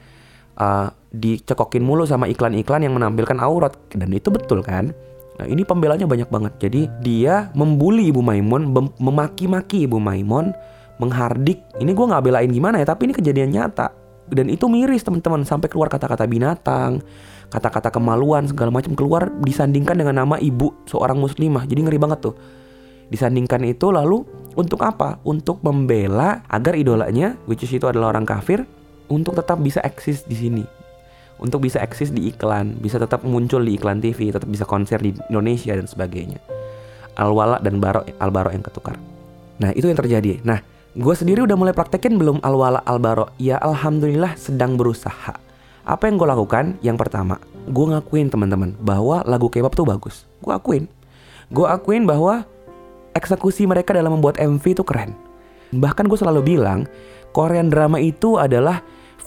uh, 0.57 0.89
dicekokin 1.13 1.85
mulu 1.85 2.09
sama 2.09 2.25
iklan-iklan 2.25 2.81
yang 2.81 2.97
menampilkan 2.97 3.37
aurat 3.37 3.77
dan 3.93 4.09
itu 4.09 4.33
betul 4.33 4.65
kan? 4.65 4.93
Nah, 5.33 5.45
ini 5.49 5.65
pembelanya 5.65 6.05
banyak 6.05 6.29
banget. 6.29 6.53
Jadi 6.61 6.81
dia 7.01 7.49
membuli 7.57 8.13
Ibu 8.13 8.21
Maimun, 8.21 8.69
memaki-maki 9.01 9.89
Ibu 9.89 9.97
Maimun, 9.97 10.53
menghardik. 11.01 11.65
Ini 11.81 11.89
gue 11.89 12.05
nggak 12.05 12.23
belain 12.23 12.49
gimana 12.53 12.77
ya, 12.77 12.93
tapi 12.93 13.09
ini 13.09 13.13
kejadian 13.17 13.49
nyata. 13.49 13.89
Dan 14.29 14.47
itu 14.47 14.69
miris 14.71 15.03
teman-teman 15.03 15.43
sampai 15.43 15.67
keluar 15.67 15.91
kata-kata 15.91 16.23
binatang, 16.29 17.03
kata-kata 17.51 17.91
kemaluan 17.91 18.47
segala 18.47 18.71
macam 18.71 18.95
keluar 18.95 19.27
disandingkan 19.43 19.99
dengan 19.99 20.23
nama 20.23 20.39
ibu 20.39 20.71
seorang 20.87 21.19
muslimah. 21.19 21.67
Jadi 21.67 21.79
ngeri 21.85 21.99
banget 21.99 22.31
tuh. 22.31 22.35
Disandingkan 23.11 23.61
itu 23.67 23.91
lalu 23.91 24.23
untuk 24.55 24.81
apa? 24.85 25.19
Untuk 25.27 25.59
membela 25.65 26.45
agar 26.49 26.73
idolanya, 26.77 27.35
which 27.49 27.65
is 27.65 27.73
itu 27.73 27.85
adalah 27.85 28.15
orang 28.15 28.25
kafir, 28.25 28.63
untuk 29.11 29.37
tetap 29.37 29.59
bisa 29.59 29.83
eksis 29.83 30.23
di 30.23 30.33
sini. 30.37 30.82
Untuk 31.41 31.65
bisa 31.65 31.81
eksis 31.81 32.13
di 32.13 32.29
iklan, 32.29 32.77
bisa 32.79 33.01
tetap 33.01 33.25
muncul 33.25 33.59
di 33.65 33.75
iklan 33.75 33.99
TV, 33.99 34.31
tetap 34.31 34.47
bisa 34.47 34.63
konser 34.63 35.01
di 35.01 35.11
Indonesia 35.27 35.73
dan 35.73 35.89
sebagainya. 35.89 36.39
Alwala 37.17 37.59
dan 37.59 37.77
baro, 37.81 38.05
albaro 38.21 38.49
yang 38.53 38.63
ketukar. 38.63 38.97
Nah 39.59 39.73
itu 39.75 39.89
yang 39.89 39.99
terjadi. 39.99 40.41
Nah 40.45 40.61
gue 40.93 41.15
sendiri 41.17 41.41
udah 41.41 41.57
mulai 41.57 41.73
praktekin 41.73 42.17
belum 42.17 42.41
alwala 42.45 42.81
albaro? 42.85 43.33
Ya 43.41 43.57
alhamdulillah 43.59 44.37
sedang 44.37 44.77
berusaha. 44.77 45.35
Apa 45.83 46.07
yang 46.07 46.15
gue 46.15 46.27
lakukan? 46.29 46.79
Yang 46.79 46.97
pertama, 47.05 47.35
gue 47.67 47.85
ngakuin 47.91 48.31
teman-teman 48.31 48.71
bahwa 48.79 49.19
lagu 49.27 49.51
K-pop 49.51 49.75
tuh 49.75 49.83
bagus. 49.83 50.23
Gue 50.39 50.55
akuin. 50.55 50.87
Gue 51.51 51.67
akuin 51.67 52.07
bahwa 52.07 52.47
eksekusi 53.11 53.67
mereka 53.67 53.91
dalam 53.91 54.15
membuat 54.15 54.39
MV 54.39 54.63
itu 54.63 54.83
keren. 54.87 55.11
Bahkan 55.75 56.07
gue 56.07 56.15
selalu 56.15 56.55
bilang, 56.55 56.87
Korean 57.35 57.67
drama 57.67 57.97
itu 57.99 58.39
adalah 58.39 58.79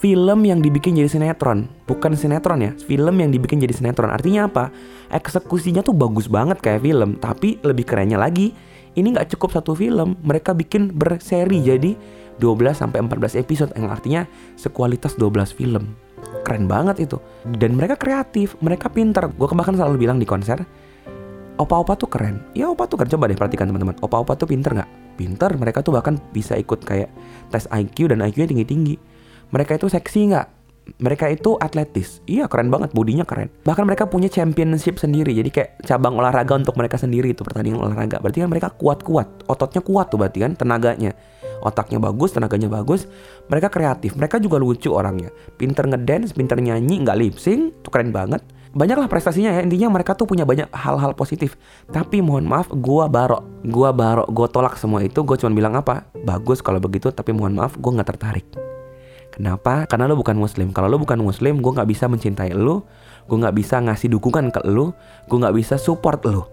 film 0.07 0.47
yang 0.47 0.62
dibikin 0.62 0.95
jadi 0.95 1.11
sinetron. 1.11 1.66
Bukan 1.90 2.14
sinetron 2.14 2.62
ya, 2.62 2.71
film 2.79 3.19
yang 3.19 3.35
dibikin 3.35 3.59
jadi 3.59 3.75
sinetron. 3.75 4.14
Artinya 4.14 4.47
apa? 4.47 4.71
Eksekusinya 5.11 5.83
tuh 5.83 5.99
bagus 5.99 6.31
banget 6.31 6.62
kayak 6.62 6.87
film, 6.87 7.19
tapi 7.19 7.59
lebih 7.66 7.83
kerennya 7.83 8.14
lagi, 8.14 8.55
ini 8.95 9.11
nggak 9.11 9.35
cukup 9.35 9.59
satu 9.59 9.75
film, 9.75 10.14
mereka 10.23 10.55
bikin 10.55 10.95
berseri 10.95 11.59
jadi 11.59 11.99
12 12.38 12.79
sampai 12.79 13.03
14 13.03 13.35
episode 13.35 13.75
yang 13.75 13.90
artinya 13.90 14.23
sekualitas 14.55 15.19
12 15.19 15.51
film. 15.51 15.99
Keren 16.47 16.71
banget 16.71 17.03
itu. 17.03 17.19
Dan 17.59 17.75
mereka 17.75 17.99
kreatif, 17.99 18.55
mereka 18.62 18.87
pintar. 18.87 19.35
Gue 19.35 19.51
bahkan 19.51 19.75
selalu 19.75 20.07
bilang 20.07 20.23
di 20.23 20.27
konser, 20.29 20.62
opa-opa 21.59 21.99
tuh 21.99 22.07
keren. 22.07 22.47
Ya 22.55 22.71
opa 22.71 22.87
tuh 22.87 23.03
keren. 23.03 23.11
Coba 23.11 23.27
deh 23.27 23.35
perhatikan 23.35 23.66
teman-teman. 23.66 23.99
Opa-opa 23.99 24.38
tuh 24.38 24.47
pinter 24.47 24.71
nggak? 24.71 25.07
pinter 25.16 25.49
mereka 25.57 25.81
tuh 25.81 25.97
bahkan 25.97 26.21
bisa 26.31 26.55
ikut 26.61 26.85
kayak 26.85 27.09
tes 27.49 27.64
IQ 27.73 28.12
dan 28.12 28.21
IQ-nya 28.21 28.53
tinggi-tinggi 28.53 29.15
mereka 29.54 29.78
itu 29.78 29.87
seksi 29.87 30.35
nggak? 30.35 30.46
Mereka 31.02 31.35
itu 31.35 31.59
atletis. 31.59 32.22
Iya 32.30 32.46
keren 32.46 32.70
banget 32.70 32.94
bodinya 32.94 33.26
keren. 33.26 33.50
Bahkan 33.66 33.85
mereka 33.87 34.06
punya 34.06 34.30
championship 34.30 35.02
sendiri. 35.02 35.35
Jadi 35.35 35.50
kayak 35.50 35.70
cabang 35.82 36.14
olahraga 36.14 36.54
untuk 36.54 36.78
mereka 36.78 36.94
sendiri 36.94 37.35
itu 37.35 37.42
pertandingan 37.42 37.82
olahraga. 37.82 38.22
Berarti 38.22 38.46
kan 38.46 38.50
mereka 38.50 38.68
kuat-kuat. 38.70 39.50
Ototnya 39.50 39.82
kuat 39.82 40.14
tuh 40.14 40.18
berarti 40.22 40.46
kan 40.46 40.54
tenaganya. 40.54 41.11
Otaknya 41.62 41.98
bagus 41.98 42.38
tenaganya 42.38 42.70
bagus. 42.70 43.11
Mereka 43.50 43.66
kreatif. 43.66 44.14
Mereka 44.14 44.38
juga 44.38 44.62
lucu 44.62 44.94
orangnya. 44.94 45.35
Pinter 45.59 45.90
ngedance 45.90 46.30
pinter 46.30 46.59
nyanyi 46.62 47.02
nggak 47.02 47.18
lip 47.18 47.35
sync 47.35 47.82
tuh 47.82 47.90
keren 47.90 48.14
banget. 48.14 48.42
Banyaklah 48.70 49.11
prestasinya 49.11 49.59
ya. 49.59 49.66
Intinya 49.66 49.90
mereka 49.90 50.14
tuh 50.14 50.30
punya 50.30 50.46
banyak 50.46 50.70
hal-hal 50.70 51.18
positif. 51.18 51.59
Tapi 51.90 52.22
mohon 52.22 52.46
maaf 52.46 52.70
gua 52.70 53.11
barok. 53.11 53.42
Gua 53.66 53.90
barok 53.90 54.30
gua 54.30 54.46
tolak 54.46 54.78
semua 54.78 55.02
itu. 55.02 55.18
Gue 55.26 55.35
cuma 55.35 55.50
bilang 55.50 55.74
apa? 55.74 56.06
Bagus 56.22 56.62
kalau 56.62 56.78
begitu 56.78 57.11
tapi 57.11 57.35
mohon 57.35 57.59
maaf 57.59 57.74
gua 57.74 57.98
nggak 57.98 58.11
tertarik 58.14 58.65
Kenapa? 59.37 59.85
Karena 59.85 60.09
lo 60.09 60.16
bukan 60.16 60.40
muslim. 60.40 60.72
Kalau 60.72 60.88
lo 60.88 60.96
bukan 60.96 61.20
muslim, 61.20 61.61
gue 61.61 61.72
nggak 61.77 61.88
bisa 61.92 62.09
mencintai 62.09 62.57
lo, 62.57 62.88
gue 63.29 63.37
nggak 63.37 63.53
bisa 63.53 63.85
ngasih 63.85 64.09
dukungan 64.16 64.49
ke 64.49 64.64
lo, 64.64 64.96
gue 65.29 65.37
nggak 65.37 65.53
bisa 65.53 65.77
support 65.77 66.25
lo. 66.25 66.49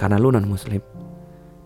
Karena 0.00 0.16
lo 0.16 0.32
non 0.32 0.48
muslim. 0.48 0.80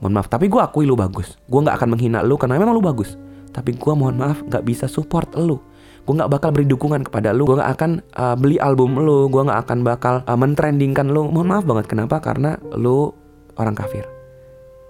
Mohon 0.02 0.12
maaf, 0.18 0.26
tapi 0.26 0.50
gue 0.50 0.58
akui 0.58 0.90
lo 0.90 0.98
bagus. 0.98 1.38
Gue 1.46 1.62
nggak 1.62 1.78
akan 1.78 1.88
menghina 1.94 2.26
lo 2.26 2.34
karena 2.34 2.58
memang 2.58 2.74
lo 2.74 2.82
bagus. 2.82 3.14
Tapi 3.54 3.78
gue 3.78 3.94
mohon 3.94 4.18
maaf 4.18 4.42
nggak 4.42 4.66
bisa 4.66 4.90
support 4.90 5.30
lo. 5.38 5.62
Gue 6.02 6.18
nggak 6.18 6.30
bakal 6.34 6.50
beri 6.50 6.66
dukungan 6.66 7.06
kepada 7.06 7.30
lo. 7.30 7.46
Gue 7.46 7.62
nggak 7.62 7.70
akan 7.78 7.90
uh, 8.18 8.34
beli 8.34 8.58
album 8.58 8.98
lo. 8.98 9.30
Gue 9.30 9.46
nggak 9.46 9.70
akan 9.70 9.78
bakal 9.86 10.14
uh, 10.26 10.34
mentrendingkan 10.34 11.14
lo. 11.14 11.30
Mohon 11.30 11.46
maaf 11.46 11.64
banget. 11.68 11.86
Kenapa? 11.86 12.18
Karena 12.18 12.58
lo 12.74 13.14
orang 13.54 13.78
kafir. 13.78 14.02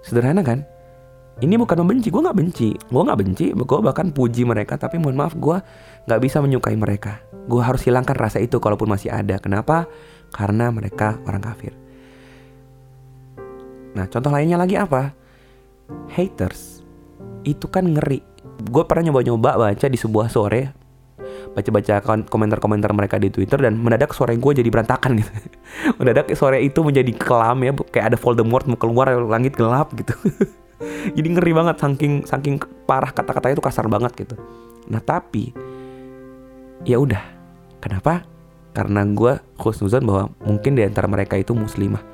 Sederhana 0.01 0.41
kan? 0.41 0.65
Ini 1.41 1.57
bukan 1.57 1.81
membenci 1.81 2.13
gue 2.13 2.21
nggak 2.21 2.37
benci. 2.37 2.69
Gue 2.77 3.03
nggak 3.03 3.19
benci 3.21 3.47
gue 3.57 3.79
bahkan 3.81 4.13
puji 4.13 4.45
mereka 4.45 4.77
tapi 4.77 5.01
mohon 5.01 5.17
maaf 5.17 5.33
gue 5.37 5.57
nggak 6.05 6.21
bisa 6.21 6.45
menyukai 6.45 6.77
mereka. 6.77 7.25
Gue 7.49 7.65
harus 7.65 7.81
hilangkan 7.85 8.13
rasa 8.13 8.39
itu 8.45 8.61
kalaupun 8.61 8.93
masih 8.93 9.09
ada. 9.09 9.41
Kenapa? 9.41 9.89
Karena 10.31 10.69
mereka 10.69 11.17
orang 11.25 11.41
kafir. 11.41 11.73
Nah 13.97 14.05
contoh 14.07 14.31
lainnya 14.31 14.61
lagi 14.61 14.77
apa? 14.77 15.17
Haters. 16.13 16.85
Itu 17.43 17.73
kan 17.73 17.89
ngeri. 17.89 18.21
Gue 18.69 18.85
pernah 18.85 19.09
nyoba-nyoba 19.11 19.57
baca 19.57 19.87
di 19.89 19.97
sebuah 19.97 20.29
sore 20.29 20.81
baca-baca 21.51 21.99
komentar-komentar 22.31 22.95
mereka 22.95 23.19
di 23.19 23.27
Twitter 23.27 23.59
dan 23.59 23.75
mendadak 23.75 24.15
sore 24.15 24.39
gue 24.39 24.53
jadi 24.55 24.71
berantakan 24.71 25.19
gitu. 25.19 25.31
mendadak 25.99 26.31
sore 26.39 26.63
itu 26.63 26.79
menjadi 26.87 27.11
kelam 27.15 27.59
ya, 27.67 27.75
kayak 27.75 28.15
ada 28.15 28.19
Voldemort 28.19 28.67
mau 28.71 28.79
keluar 28.79 29.11
langit 29.27 29.59
gelap 29.59 29.91
gitu. 29.99 30.15
jadi 31.17 31.29
ngeri 31.29 31.53
banget 31.53 31.77
saking 31.81 32.25
saking 32.25 32.57
parah 32.89 33.13
kata-katanya 33.13 33.61
itu 33.61 33.65
kasar 33.65 33.87
banget 33.87 34.13
gitu. 34.17 34.35
Nah 34.89 35.01
tapi 35.01 35.53
ya 36.85 37.01
udah. 37.01 37.21
Kenapa? 37.81 38.25
Karena 38.77 39.03
gue 39.09 39.41
khusnuzon 39.57 40.05
bahwa 40.05 40.31
mungkin 40.45 40.77
di 40.77 40.85
antara 40.85 41.09
mereka 41.09 41.41
itu 41.41 41.57
muslimah. 41.57 42.05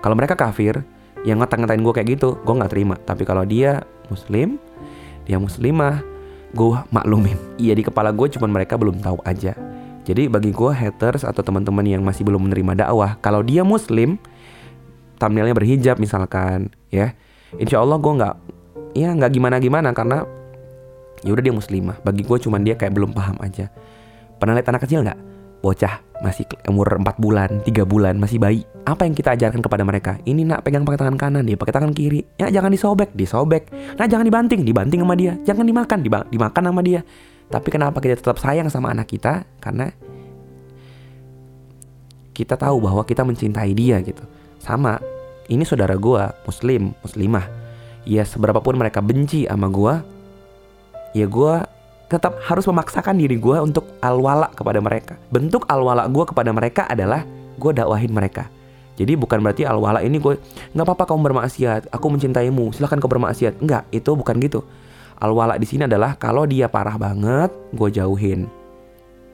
Kalau 0.00 0.16
mereka 0.16 0.36
kafir 0.36 0.80
yang 1.24 1.40
ngata-ngatain 1.44 1.80
gue 1.80 1.92
kayak 1.92 2.08
gitu 2.16 2.36
gue 2.40 2.54
nggak 2.54 2.72
terima. 2.72 2.96
Tapi 3.00 3.22
kalau 3.24 3.44
dia 3.44 3.84
muslim 4.08 4.60
dia 5.24 5.36
muslimah 5.40 6.04
gue 6.52 6.78
maklumin. 6.92 7.38
Iya 7.56 7.76
di 7.76 7.84
kepala 7.84 8.12
gue 8.12 8.28
cuman 8.28 8.50
mereka 8.50 8.76
belum 8.76 9.00
tahu 9.00 9.20
aja. 9.24 9.56
Jadi 10.04 10.26
bagi 10.32 10.50
gue 10.50 10.72
haters 10.72 11.28
atau 11.28 11.44
teman-teman 11.44 11.84
yang 11.84 12.00
masih 12.00 12.24
belum 12.24 12.48
menerima 12.48 12.88
dakwah 12.88 13.20
kalau 13.20 13.44
dia 13.44 13.60
muslim 13.60 14.16
thumbnailnya 15.20 15.52
berhijab 15.52 16.00
misalkan 16.00 16.72
ya 16.88 17.12
insya 17.56 17.82
Allah 17.82 17.98
gue 17.98 18.12
nggak 18.12 18.34
ya 18.94 19.08
nggak 19.14 19.30
gimana 19.32 19.56
gimana 19.58 19.88
karena 19.90 20.26
ya 21.24 21.30
udah 21.34 21.42
dia 21.42 21.54
muslimah 21.54 21.96
bagi 22.04 22.22
gue 22.22 22.36
cuman 22.38 22.60
dia 22.62 22.74
kayak 22.78 22.92
belum 22.94 23.10
paham 23.16 23.38
aja 23.42 23.72
pernah 24.38 24.54
lihat 24.54 24.68
anak 24.70 24.86
kecil 24.86 25.02
nggak 25.02 25.18
bocah 25.60 26.10
masih 26.20 26.44
umur 26.68 27.00
4 27.00 27.16
bulan, 27.16 27.64
3 27.64 27.84
bulan, 27.88 28.20
masih 28.20 28.36
bayi. 28.36 28.60
Apa 28.84 29.08
yang 29.08 29.16
kita 29.16 29.32
ajarkan 29.36 29.64
kepada 29.64 29.84
mereka? 29.84 30.20
Ini 30.28 30.44
nak 30.44 30.64
pegang 30.64 30.84
pakai 30.84 31.00
tangan 31.00 31.16
kanan, 31.16 31.44
dia 31.48 31.56
pakai 31.56 31.72
tangan 31.72 31.92
kiri. 31.96 32.20
Ya 32.36 32.52
jangan 32.52 32.68
disobek, 32.68 33.16
disobek. 33.16 33.72
Nah 33.96 34.04
jangan 34.04 34.28
dibanting, 34.28 34.60
dibanting 34.60 35.00
sama 35.00 35.16
dia. 35.16 35.40
Jangan 35.48 35.64
dimakan, 35.64 35.98
dimakan 36.28 36.62
sama 36.68 36.80
dia. 36.84 37.00
Tapi 37.48 37.68
kenapa 37.72 37.98
kita 38.04 38.20
tetap 38.20 38.36
sayang 38.36 38.68
sama 38.68 38.92
anak 38.92 39.08
kita? 39.08 39.48
Karena 39.58 39.88
kita 42.36 42.54
tahu 42.56 42.84
bahwa 42.84 43.02
kita 43.08 43.24
mencintai 43.24 43.72
dia 43.72 44.00
gitu. 44.04 44.22
Sama 44.60 45.00
ini 45.50 45.66
saudara 45.66 45.98
gue 45.98 46.22
muslim 46.46 46.94
muslimah. 47.02 47.44
Ya 48.08 48.24
seberapapun 48.24 48.78
mereka 48.80 49.04
benci 49.04 49.44
sama 49.44 49.68
gue 49.68 49.94
ya 51.12 51.26
gue 51.26 51.54
tetap 52.10 52.38
harus 52.46 52.64
memaksakan 52.66 53.18
diri 53.18 53.36
gue 53.36 53.58
untuk 53.58 53.84
alwala 54.00 54.48
kepada 54.54 54.78
mereka. 54.78 55.18
Bentuk 55.28 55.66
alwala 55.66 56.06
gue 56.06 56.24
kepada 56.24 56.50
mereka 56.54 56.86
adalah 56.86 57.26
gue 57.58 57.70
dakwahin 57.74 58.14
mereka. 58.14 58.46
Jadi 58.96 59.16
bukan 59.18 59.42
berarti 59.42 59.62
alwala 59.66 60.00
ini 60.00 60.22
gue 60.22 60.38
nggak 60.74 60.86
apa-apa 60.86 61.04
kamu 61.12 61.20
bermaksiat 61.30 61.90
aku 61.92 62.06
mencintaimu 62.08 62.72
silahkan 62.72 62.98
kau 63.02 63.10
bermaksiat. 63.10 63.60
Enggak 63.60 63.84
itu 63.90 64.10
bukan 64.14 64.38
gitu. 64.40 64.62
Alwala 65.20 65.60
di 65.60 65.68
sini 65.68 65.84
adalah 65.84 66.16
kalau 66.16 66.48
dia 66.48 66.70
parah 66.70 66.96
banget 66.96 67.52
gue 67.76 67.88
jauhin. 67.92 68.48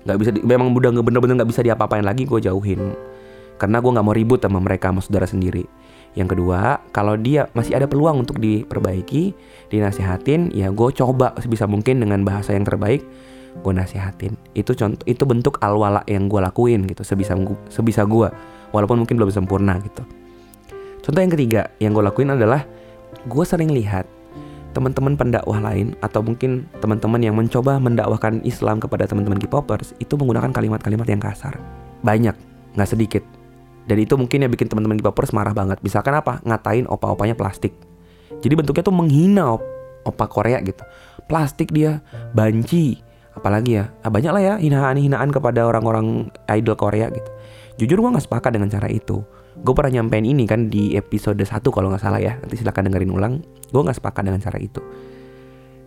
Nggak 0.02 0.16
bisa 0.18 0.30
memang 0.42 0.74
udah 0.74 0.90
bener-bener 0.98 1.38
nggak 1.38 1.50
bisa 1.50 1.62
diapa-apain 1.62 2.02
lagi 2.02 2.26
gue 2.26 2.40
jauhin. 2.42 2.92
Karena 3.56 3.80
gue 3.80 3.90
nggak 3.94 4.04
mau 4.04 4.12
ribut 4.12 4.42
sama 4.42 4.58
mereka 4.58 4.90
sama 4.90 5.00
saudara 5.00 5.24
sendiri 5.24 5.64
yang 6.16 6.32
kedua, 6.32 6.80
kalau 6.96 7.12
dia 7.20 7.44
masih 7.52 7.76
ada 7.76 7.84
peluang 7.84 8.24
untuk 8.24 8.40
diperbaiki, 8.40 9.36
dinasehatin, 9.68 10.48
ya 10.56 10.72
gue 10.72 10.88
coba 10.96 11.36
sebisa 11.36 11.68
mungkin 11.68 12.00
dengan 12.00 12.24
bahasa 12.24 12.56
yang 12.56 12.64
terbaik, 12.64 13.04
gue 13.60 13.72
nasihatin. 13.76 14.32
Itu 14.56 14.72
contoh, 14.72 15.04
itu 15.04 15.28
bentuk 15.28 15.60
alwala 15.60 16.00
yang 16.08 16.32
gue 16.32 16.40
lakuin 16.40 16.88
gitu, 16.88 17.04
sebisa 17.04 17.36
sebisa 17.68 18.08
gue, 18.08 18.32
walaupun 18.72 19.04
mungkin 19.04 19.20
belum 19.20 19.28
sempurna 19.28 19.76
gitu. 19.84 20.08
Contoh 21.04 21.20
yang 21.20 21.32
ketiga 21.36 21.68
yang 21.84 21.92
gue 21.92 22.00
lakuin 22.00 22.32
adalah 22.32 22.64
gue 23.28 23.44
sering 23.44 23.68
lihat 23.68 24.08
teman-teman 24.72 25.20
pendakwah 25.20 25.60
lain 25.60 25.92
atau 26.00 26.24
mungkin 26.24 26.64
teman-teman 26.80 27.20
yang 27.20 27.36
mencoba 27.36 27.76
mendakwahkan 27.76 28.40
Islam 28.40 28.80
kepada 28.80 29.04
teman-teman 29.04 29.36
K-popers 29.36 29.92
itu 30.00 30.16
menggunakan 30.16 30.48
kalimat-kalimat 30.48 31.08
yang 31.12 31.20
kasar. 31.20 31.60
Banyak, 32.00 32.36
nggak 32.72 32.88
sedikit 32.88 33.35
dan 33.86 33.96
itu 34.02 34.18
mungkin 34.18 34.42
yang 34.42 34.50
bikin 34.50 34.66
teman-teman 34.66 34.98
K-popers 34.98 35.30
marah 35.30 35.54
banget. 35.54 35.78
Misalkan 35.80 36.12
apa? 36.18 36.42
Ngatain 36.42 36.90
opa-opanya 36.90 37.38
plastik. 37.38 37.72
Jadi 38.42 38.52
bentuknya 38.58 38.82
tuh 38.82 38.94
menghina 38.94 39.54
op 39.54 39.62
opa 40.02 40.26
Korea 40.26 40.58
gitu. 40.62 40.82
Plastik 41.30 41.70
dia, 41.70 42.02
banci, 42.34 42.98
apalagi 43.34 43.78
ya. 43.78 43.90
Ah, 44.02 44.10
banyak 44.10 44.30
lah 44.34 44.42
ya 44.42 44.54
hinaan-hinaan 44.58 45.30
kepada 45.30 45.66
orang-orang 45.66 46.30
idol 46.50 46.74
Korea 46.74 47.10
gitu. 47.10 47.30
Jujur 47.78 48.02
gue 48.02 48.10
gak 48.10 48.26
sepakat 48.26 48.58
dengan 48.58 48.70
cara 48.70 48.90
itu. 48.90 49.22
Gue 49.62 49.72
pernah 49.72 50.02
nyampein 50.02 50.26
ini 50.26 50.44
kan 50.44 50.68
di 50.68 50.98
episode 50.98 51.40
1 51.40 51.62
kalau 51.70 51.88
nggak 51.90 52.02
salah 52.02 52.20
ya. 52.20 52.38
Nanti 52.42 52.58
silahkan 52.58 52.86
dengerin 52.86 53.10
ulang. 53.14 53.34
Gue 53.70 53.80
gak 53.86 53.98
sepakat 53.98 54.26
dengan 54.26 54.42
cara 54.42 54.58
itu. 54.58 54.82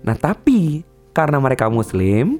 Nah 0.08 0.16
tapi 0.16 0.88
karena 1.12 1.40
mereka 1.44 1.68
muslim, 1.68 2.40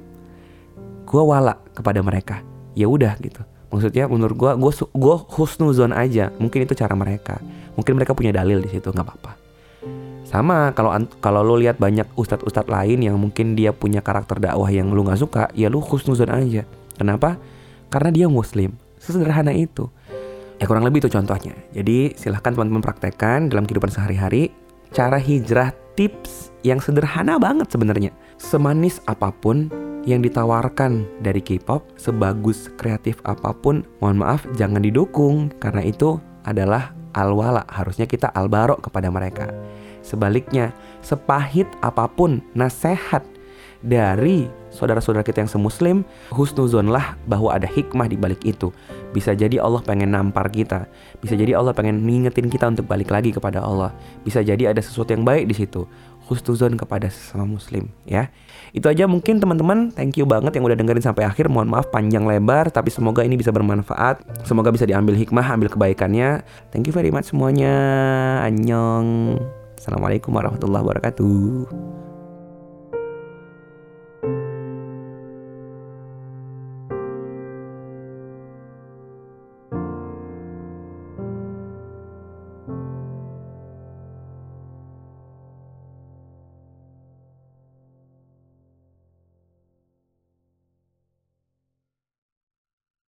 gue 1.04 1.22
wala 1.22 1.60
kepada 1.76 2.00
mereka. 2.00 2.40
Ya 2.72 2.88
udah 2.88 3.18
gitu 3.20 3.42
maksudnya 3.70 4.10
menurut 4.10 4.36
gue 4.36 4.50
gue 4.58 4.72
gue 4.92 5.16
husnuzon 5.38 5.94
aja. 5.94 6.28
Mungkin 6.36 6.66
itu 6.66 6.74
cara 6.74 6.92
mereka. 6.98 7.38
Mungkin 7.78 7.96
mereka 7.96 8.12
punya 8.12 8.34
dalil 8.34 8.60
di 8.60 8.68
situ 8.68 8.90
nggak 8.90 9.06
apa-apa. 9.06 9.32
Sama 10.26 10.70
kalau 10.76 10.94
kalau 11.18 11.42
lo 11.42 11.58
lihat 11.58 11.82
banyak 11.82 12.06
ustadz-ustadz 12.14 12.70
lain 12.70 13.02
yang 13.02 13.18
mungkin 13.18 13.58
dia 13.58 13.74
punya 13.74 13.98
karakter 13.98 14.38
dakwah 14.38 14.70
yang 14.70 14.94
lo 14.94 15.02
nggak 15.02 15.18
suka 15.18 15.50
ya 15.58 15.66
lo 15.66 15.82
husnuzon 15.82 16.30
aja. 16.30 16.62
Kenapa? 16.94 17.40
Karena 17.90 18.10
dia 18.14 18.26
muslim. 18.30 18.76
Sesederhana 19.00 19.50
itu. 19.50 19.88
Ya 20.60 20.68
kurang 20.68 20.84
lebih 20.84 21.00
itu 21.00 21.08
contohnya. 21.08 21.56
Jadi 21.72 22.14
silahkan 22.20 22.52
teman-teman 22.52 22.84
praktekkan 22.84 23.48
dalam 23.48 23.64
kehidupan 23.64 23.88
sehari-hari 23.88 24.52
cara 24.92 25.16
hijrah 25.16 25.72
tips 25.96 26.52
yang 26.62 26.78
sederhana 26.78 27.40
banget 27.40 27.72
sebenarnya. 27.72 28.12
Semanis 28.36 29.00
apa 29.08 29.32
pun 29.32 29.72
yang 30.08 30.24
ditawarkan 30.24 31.04
dari 31.20 31.44
K-pop 31.44 31.84
sebagus 32.00 32.72
kreatif 32.80 33.20
apa 33.28 33.52
pun, 33.52 33.84
mohon 34.00 34.20
maaf 34.20 34.44
jangan 34.56 34.80
didukung 34.80 35.52
karena 35.60 35.84
itu 35.84 36.16
adalah 36.44 36.96
alwala, 37.12 37.66
harusnya 37.68 38.08
kita 38.08 38.32
albarok 38.32 38.88
kepada 38.88 39.12
mereka. 39.12 39.50
Sebaliknya, 40.00 40.72
sepahit 41.04 41.68
apa 41.84 42.08
pun 42.08 42.40
nasihat 42.56 43.20
dari 43.80 44.48
saudara-saudara 44.70 45.24
kita 45.24 45.44
yang 45.44 45.52
semuslim, 45.52 45.96
husnuzonlah 46.32 47.16
bahwa 47.24 47.52
ada 47.52 47.68
hikmah 47.68 48.08
di 48.08 48.16
balik 48.16 48.40
itu. 48.44 48.72
Bisa 49.10 49.34
jadi 49.34 49.58
Allah 49.60 49.82
pengen 49.82 50.14
nampar 50.14 50.48
kita, 50.48 50.86
bisa 51.18 51.34
jadi 51.34 51.58
Allah 51.58 51.74
pengen 51.74 52.04
ngingetin 52.06 52.48
kita 52.48 52.70
untuk 52.70 52.86
balik 52.86 53.10
lagi 53.10 53.34
kepada 53.34 53.60
Allah. 53.60 53.90
Bisa 54.22 54.40
jadi 54.40 54.70
ada 54.70 54.80
sesuatu 54.80 55.10
yang 55.12 55.26
baik 55.26 55.50
di 55.50 55.56
situ 55.56 55.84
husnuzon 56.30 56.78
kepada 56.78 57.10
sesama 57.10 57.42
muslim 57.42 57.90
ya. 58.06 58.30
Itu 58.70 58.86
aja 58.86 59.10
mungkin 59.10 59.42
teman-teman, 59.42 59.90
thank 59.90 60.14
you 60.14 60.22
banget 60.22 60.54
yang 60.54 60.62
udah 60.62 60.78
dengerin 60.78 61.02
sampai 61.02 61.26
akhir. 61.26 61.50
Mohon 61.50 61.74
maaf 61.74 61.90
panjang 61.90 62.22
lebar 62.22 62.70
tapi 62.70 62.94
semoga 62.94 63.26
ini 63.26 63.34
bisa 63.34 63.50
bermanfaat. 63.50 64.46
Semoga 64.46 64.70
bisa 64.70 64.86
diambil 64.86 65.18
hikmah, 65.18 65.42
ambil 65.50 65.66
kebaikannya. 65.74 66.46
Thank 66.70 66.86
you 66.86 66.94
very 66.94 67.10
much 67.10 67.34
semuanya. 67.34 67.74
Annyeong. 68.46 69.42
Assalamualaikum 69.74 70.30
warahmatullahi 70.30 70.86
wabarakatuh. 70.86 71.99